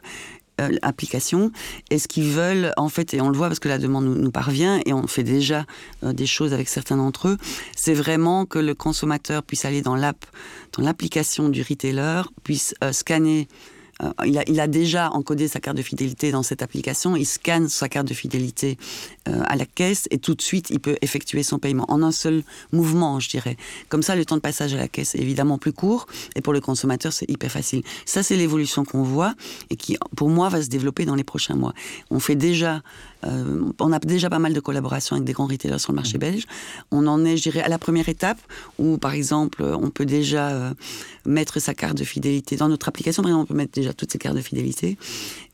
euh, 0.60 0.76
application 0.82 1.50
et 1.90 1.98
ce 1.98 2.06
qu'ils 2.06 2.30
veulent 2.30 2.72
en 2.76 2.88
fait 2.88 3.12
et 3.14 3.20
on 3.20 3.28
le 3.28 3.36
voit 3.36 3.48
parce 3.48 3.58
que 3.58 3.68
la 3.68 3.78
demande 3.78 4.04
nous, 4.04 4.30
parvient 4.30 4.80
et 4.86 4.92
on 4.92 5.06
fait 5.08 5.24
déjà 5.24 5.66
euh, 6.04 6.12
des 6.12 6.26
choses 6.26 6.52
avec 6.52 6.68
certains 6.68 6.96
d'entre 6.96 7.28
eux 7.28 7.38
c'est 7.76 7.94
vraiment 7.94 8.46
que 8.46 8.60
le 8.60 8.74
consommateur 8.74 9.42
puisse 9.42 9.64
aller 9.64 9.82
dans 9.82 9.96
l'app 9.96 10.24
dans 10.72 10.84
l'application 10.84 11.48
du 11.48 11.62
retailer 11.62 12.22
puisse 12.44 12.74
euh, 12.84 12.92
scanner 12.92 13.48
euh, 14.02 14.10
il, 14.24 14.60
a, 14.60 14.66
déjà 14.66 15.10
encodé 15.10 15.48
sa 15.48 15.60
carte 15.60 15.76
de 15.76 15.82
fidélité 15.82 16.30
dans 16.30 16.42
cette 16.42 16.62
application, 16.62 17.16
il 17.16 17.26
scanne 17.26 17.68
sa 17.68 17.88
carte 17.88 18.08
de 18.08 18.14
fidélité 18.14 18.76
euh, 19.28 19.40
à 19.46 19.56
la 19.56 19.66
caisse 19.66 20.08
et 20.10 20.18
tout 20.18 20.34
de 20.34 20.42
suite 20.42 20.70
il 20.70 20.80
peut 20.80 20.96
effectuer 21.02 21.42
son 21.42 21.58
paiement 21.58 21.84
en 21.88 22.02
un 22.02 22.12
seul 22.12 22.42
mouvement, 22.72 23.20
je 23.20 23.28
dirais. 23.28 23.56
Comme 23.88 24.02
ça, 24.02 24.16
le 24.16 24.24
temps 24.24 24.36
de 24.36 24.40
passage 24.40 24.74
à 24.74 24.78
la 24.78 24.88
caisse 24.88 25.14
est 25.14 25.20
évidemment 25.20 25.58
plus 25.58 25.72
court 25.72 26.06
et 26.34 26.40
pour 26.40 26.52
le 26.52 26.60
consommateur, 26.60 27.12
c'est 27.12 27.30
hyper 27.30 27.50
facile. 27.50 27.82
Ça, 28.04 28.22
c'est 28.22 28.36
l'évolution 28.36 28.84
qu'on 28.84 29.02
voit 29.02 29.34
et 29.70 29.76
qui, 29.76 29.96
pour 30.16 30.28
moi, 30.28 30.48
va 30.48 30.62
se 30.62 30.68
développer 30.68 31.04
dans 31.04 31.14
les 31.14 31.24
prochains 31.24 31.54
mois. 31.54 31.74
On 32.10 32.18
fait 32.18 32.36
déjà 32.36 32.82
euh, 33.26 33.70
on 33.80 33.92
a 33.92 33.98
déjà 33.98 34.30
pas 34.30 34.38
mal 34.38 34.52
de 34.52 34.60
collaborations 34.60 35.16
avec 35.16 35.26
des 35.26 35.32
grands 35.32 35.46
retailers 35.46 35.78
sur 35.78 35.92
le 35.92 35.96
marché 35.96 36.18
belge. 36.18 36.44
On 36.90 37.06
en 37.06 37.24
est, 37.24 37.36
je 37.36 37.42
dirais, 37.42 37.62
à 37.62 37.68
la 37.68 37.78
première 37.78 38.08
étape 38.08 38.38
où, 38.78 38.98
par 38.98 39.14
exemple, 39.14 39.62
on 39.62 39.90
peut 39.90 40.06
déjà 40.06 40.50
euh, 40.50 40.74
mettre 41.26 41.60
sa 41.60 41.74
carte 41.74 41.96
de 41.96 42.04
fidélité 42.04 42.56
dans 42.56 42.68
notre 42.68 42.88
application. 42.88 43.22
Par 43.22 43.30
exemple, 43.30 43.44
on 43.44 43.54
peut 43.54 43.58
mettre 43.58 43.72
déjà 43.72 43.92
toutes 43.92 44.12
ces 44.12 44.18
cartes 44.18 44.36
de 44.36 44.42
fidélité. 44.42 44.98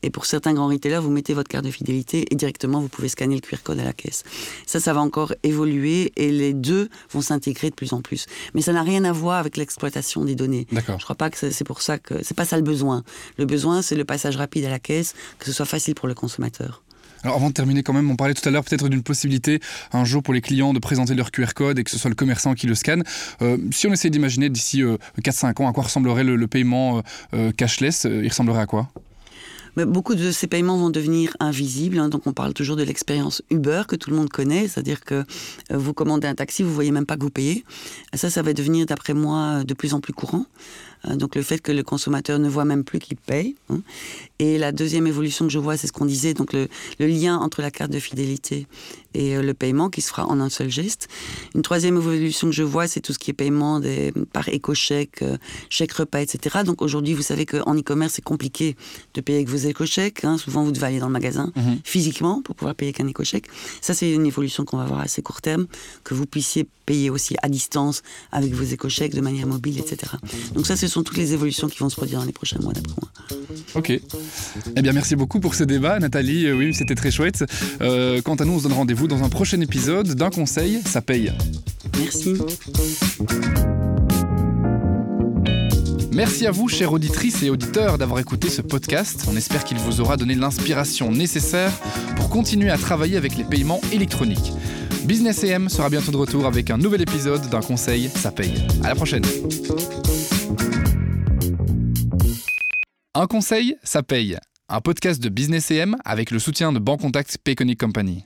Et 0.03 0.09
pour 0.09 0.25
certains 0.25 0.53
grands 0.53 0.67
retailers, 0.67 0.99
vous 0.99 1.11
mettez 1.11 1.33
votre 1.33 1.49
carte 1.49 1.65
de 1.65 1.71
fidélité 1.71 2.25
et 2.31 2.35
directement, 2.35 2.81
vous 2.81 2.89
pouvez 2.89 3.09
scanner 3.09 3.35
le 3.35 3.41
QR 3.41 3.57
code 3.63 3.79
à 3.79 3.83
la 3.83 3.93
caisse. 3.93 4.23
Ça, 4.65 4.79
ça 4.79 4.93
va 4.93 5.01
encore 5.01 5.33
évoluer 5.43 6.11
et 6.15 6.31
les 6.31 6.53
deux 6.53 6.89
vont 7.11 7.21
s'intégrer 7.21 7.69
de 7.69 7.75
plus 7.75 7.93
en 7.93 8.01
plus. 8.01 8.25
Mais 8.53 8.61
ça 8.61 8.73
n'a 8.73 8.83
rien 8.83 9.03
à 9.03 9.11
voir 9.11 9.37
avec 9.37 9.57
l'exploitation 9.57 10.25
des 10.25 10.35
données. 10.35 10.67
D'accord. 10.71 10.99
Je 10.99 11.03
crois 11.03 11.15
pas 11.15 11.29
que 11.29 11.37
c'est 11.37 11.63
pour 11.63 11.81
ça 11.81 11.97
que 11.97 12.23
c'est 12.23 12.35
pas 12.35 12.45
ça 12.45 12.57
le 12.57 12.63
besoin. 12.63 13.03
Le 13.37 13.45
besoin, 13.45 13.81
c'est 13.81 13.95
le 13.95 14.05
passage 14.05 14.37
rapide 14.37 14.65
à 14.65 14.69
la 14.69 14.79
caisse, 14.79 15.13
que 15.39 15.45
ce 15.45 15.53
soit 15.53 15.65
facile 15.65 15.95
pour 15.95 16.07
le 16.07 16.13
consommateur. 16.13 16.81
Alors 17.23 17.35
avant 17.35 17.49
de 17.49 17.53
terminer 17.53 17.83
quand 17.83 17.93
même, 17.93 18.09
on 18.09 18.15
parlait 18.15 18.33
tout 18.33 18.47
à 18.47 18.51
l'heure 18.51 18.63
peut-être 18.63 18.89
d'une 18.89 19.03
possibilité 19.03 19.59
un 19.93 20.05
jour 20.05 20.23
pour 20.23 20.33
les 20.33 20.41
clients 20.41 20.73
de 20.73 20.79
présenter 20.79 21.13
leur 21.13 21.31
QR 21.31 21.53
code 21.55 21.77
et 21.77 21.83
que 21.83 21.91
ce 21.91 21.99
soit 21.99 22.09
le 22.09 22.15
commerçant 22.15 22.55
qui 22.55 22.65
le 22.65 22.73
scanne. 22.73 23.03
Euh, 23.41 23.57
si 23.71 23.87
on 23.87 23.93
essaie 23.93 24.09
d'imaginer 24.09 24.49
d'ici 24.49 24.81
euh, 24.81 24.97
4-5 25.21 25.61
ans 25.61 25.67
à 25.67 25.73
quoi 25.73 25.83
ressemblerait 25.83 26.23
le, 26.23 26.47
paiement 26.47 26.97
euh, 26.97 27.01
euh 27.33 27.51
cashless, 27.51 28.05
euh, 28.05 28.21
il 28.23 28.29
ressemblerait 28.29 28.61
à 28.61 28.65
quoi? 28.65 28.89
Mais 29.77 29.85
beaucoup 29.85 30.15
de 30.15 30.31
ces 30.31 30.47
paiements 30.47 30.75
vont 30.77 30.89
devenir 30.89 31.37
invisibles. 31.39 31.99
Hein, 31.99 32.09
donc 32.09 32.27
on 32.27 32.33
parle 32.33 32.53
toujours 32.53 32.75
de 32.75 32.83
l'expérience 32.83 33.41
Uber 33.49 33.83
que 33.87 33.95
tout 33.95 34.09
le 34.09 34.17
monde 34.17 34.29
connaît, 34.29 34.67
c'est-à-dire 34.67 34.99
que 34.99 35.23
vous 35.69 35.93
commandez 35.93 36.27
un 36.27 36.35
taxi, 36.35 36.61
vous 36.61 36.73
voyez 36.73 36.91
même 36.91 37.05
pas 37.05 37.15
que 37.15 37.21
vous 37.23 37.29
payez. 37.29 37.63
Ça, 38.13 38.29
ça 38.29 38.41
va 38.41 38.51
devenir, 38.51 38.85
d'après 38.85 39.13
moi, 39.13 39.63
de 39.63 39.73
plus 39.73 39.93
en 39.93 40.01
plus 40.01 40.11
courant. 40.11 40.45
Euh, 41.07 41.15
donc 41.15 41.35
le 41.35 41.41
fait 41.41 41.59
que 41.59 41.71
le 41.71 41.83
consommateur 41.83 42.39
ne 42.39 42.49
voit 42.49 42.65
même 42.65 42.83
plus 42.83 42.99
qu'il 42.99 43.17
paye. 43.17 43.55
Hein. 43.69 43.81
Et 44.39 44.57
la 44.57 44.71
deuxième 44.71 45.07
évolution 45.07 45.45
que 45.45 45.51
je 45.51 45.59
vois, 45.59 45.77
c'est 45.77 45.87
ce 45.87 45.93
qu'on 45.93 46.05
disait, 46.05 46.33
donc 46.33 46.53
le, 46.53 46.67
le, 46.99 47.07
lien 47.07 47.37
entre 47.37 47.61
la 47.61 47.71
carte 47.71 47.91
de 47.91 47.99
fidélité 47.99 48.67
et 49.13 49.35
euh, 49.35 49.41
le 49.41 49.53
paiement 49.53 49.89
qui 49.89 50.01
se 50.01 50.09
fera 50.09 50.25
en 50.25 50.39
un 50.39 50.49
seul 50.49 50.69
geste. 50.69 51.07
Une 51.55 51.61
troisième 51.61 51.97
évolution 51.97 52.47
que 52.47 52.55
je 52.55 52.63
vois, 52.63 52.87
c'est 52.87 53.01
tout 53.01 53.13
ce 53.13 53.19
qui 53.19 53.31
est 53.31 53.35
paiement 53.35 53.79
des, 53.79 54.13
par 54.33 54.49
éco-chèque, 54.49 55.21
euh, 55.21 55.37
chèque 55.69 55.91
repas, 55.93 56.21
etc. 56.21 56.59
Donc 56.65 56.81
aujourd'hui, 56.81 57.13
vous 57.13 57.21
savez 57.21 57.45
qu'en 57.45 57.75
e-commerce, 57.77 58.13
c'est 58.13 58.23
compliqué 58.23 58.75
de 59.13 59.21
payer 59.21 59.39
avec 59.39 59.49
vos 59.49 59.57
éco-chèques. 59.57 60.23
Hein. 60.23 60.37
Souvent, 60.37 60.63
vous 60.63 60.71
devez 60.71 60.87
aller 60.87 60.99
dans 60.99 61.07
le 61.07 61.13
magasin 61.13 61.51
mmh. 61.55 61.61
physiquement 61.83 62.41
pour 62.41 62.55
pouvoir 62.55 62.75
payer 62.75 62.89
avec 62.89 63.01
un 63.01 63.07
éco-chèque. 63.07 63.45
Ça, 63.81 63.93
c'est 63.93 64.11
une 64.11 64.25
évolution 64.25 64.65
qu'on 64.65 64.77
va 64.77 64.85
voir 64.85 64.99
à 64.99 65.03
assez 65.03 65.21
court 65.21 65.41
terme, 65.41 65.67
que 66.03 66.13
vous 66.13 66.25
puissiez 66.25 66.65
payer 66.85 67.09
aussi 67.09 67.35
à 67.41 67.49
distance 67.49 68.01
avec 68.31 68.53
vos 68.53 68.63
éco-chèques 68.63 69.13
de 69.13 69.21
manière 69.21 69.47
mobile, 69.47 69.79
etc. 69.79 70.13
Donc 70.53 70.65
ça, 70.65 70.75
ce 70.75 70.87
sont 70.91 71.03
toutes 71.03 71.17
les 71.17 71.33
évolutions 71.33 71.67
qui 71.67 71.79
vont 71.79 71.89
se 71.89 71.95
produire 71.95 72.19
dans 72.19 72.25
les 72.25 72.31
prochains 72.31 72.59
mois, 72.59 72.73
d'après 72.73 72.93
moi. 72.99 73.11
Ok. 73.75 73.89
Eh 73.89 74.81
bien, 74.81 74.93
merci 74.93 75.15
beaucoup 75.15 75.39
pour 75.39 75.55
ce 75.55 75.63
débat, 75.63 75.99
Nathalie. 75.99 76.47
Euh, 76.47 76.55
oui, 76.55 76.73
c'était 76.73 76.95
très 76.95 77.11
chouette. 77.11 77.43
Euh, 77.81 78.21
quant 78.21 78.35
à 78.35 78.45
nous, 78.45 78.53
on 78.53 78.57
se 78.59 78.63
donne 78.63 78.73
rendez-vous 78.73 79.07
dans 79.07 79.23
un 79.23 79.29
prochain 79.29 79.59
épisode 79.61 80.15
d'un 80.15 80.29
conseil, 80.29 80.81
ça 80.85 81.01
paye. 81.01 81.31
Merci. 81.97 82.35
Merci 86.13 86.45
à 86.45 86.51
vous, 86.51 86.67
chères 86.67 86.91
auditrices 86.91 87.41
et 87.41 87.49
auditeurs, 87.49 87.97
d'avoir 87.97 88.19
écouté 88.19 88.49
ce 88.49 88.61
podcast. 88.61 89.25
On 89.31 89.35
espère 89.37 89.63
qu'il 89.63 89.77
vous 89.77 90.01
aura 90.01 90.17
donné 90.17 90.35
l'inspiration 90.35 91.09
nécessaire 91.09 91.71
pour 92.17 92.29
continuer 92.29 92.69
à 92.69 92.77
travailler 92.77 93.15
avec 93.15 93.37
les 93.37 93.45
paiements 93.45 93.79
électroniques. 93.93 94.51
Business 95.05 95.43
AM 95.45 95.69
sera 95.69 95.89
bientôt 95.89 96.11
de 96.11 96.17
retour 96.17 96.45
avec 96.45 96.69
un 96.69 96.77
nouvel 96.77 97.01
épisode 97.01 97.49
d'un 97.49 97.61
conseil, 97.61 98.09
ça 98.13 98.31
paye. 98.31 98.53
À 98.83 98.89
la 98.89 98.95
prochaine. 98.95 99.23
Un 103.13 103.27
conseil, 103.27 103.75
ça 103.83 104.03
paye. 104.03 104.37
Un 104.69 104.79
podcast 104.79 105.21
de 105.21 105.27
Business 105.27 105.69
AM 105.69 105.97
avec 106.05 106.31
le 106.31 106.39
soutien 106.39 106.71
de 106.71 106.79
Bancontact 106.79 107.39
Payconic 107.43 107.77
Company. 107.77 108.19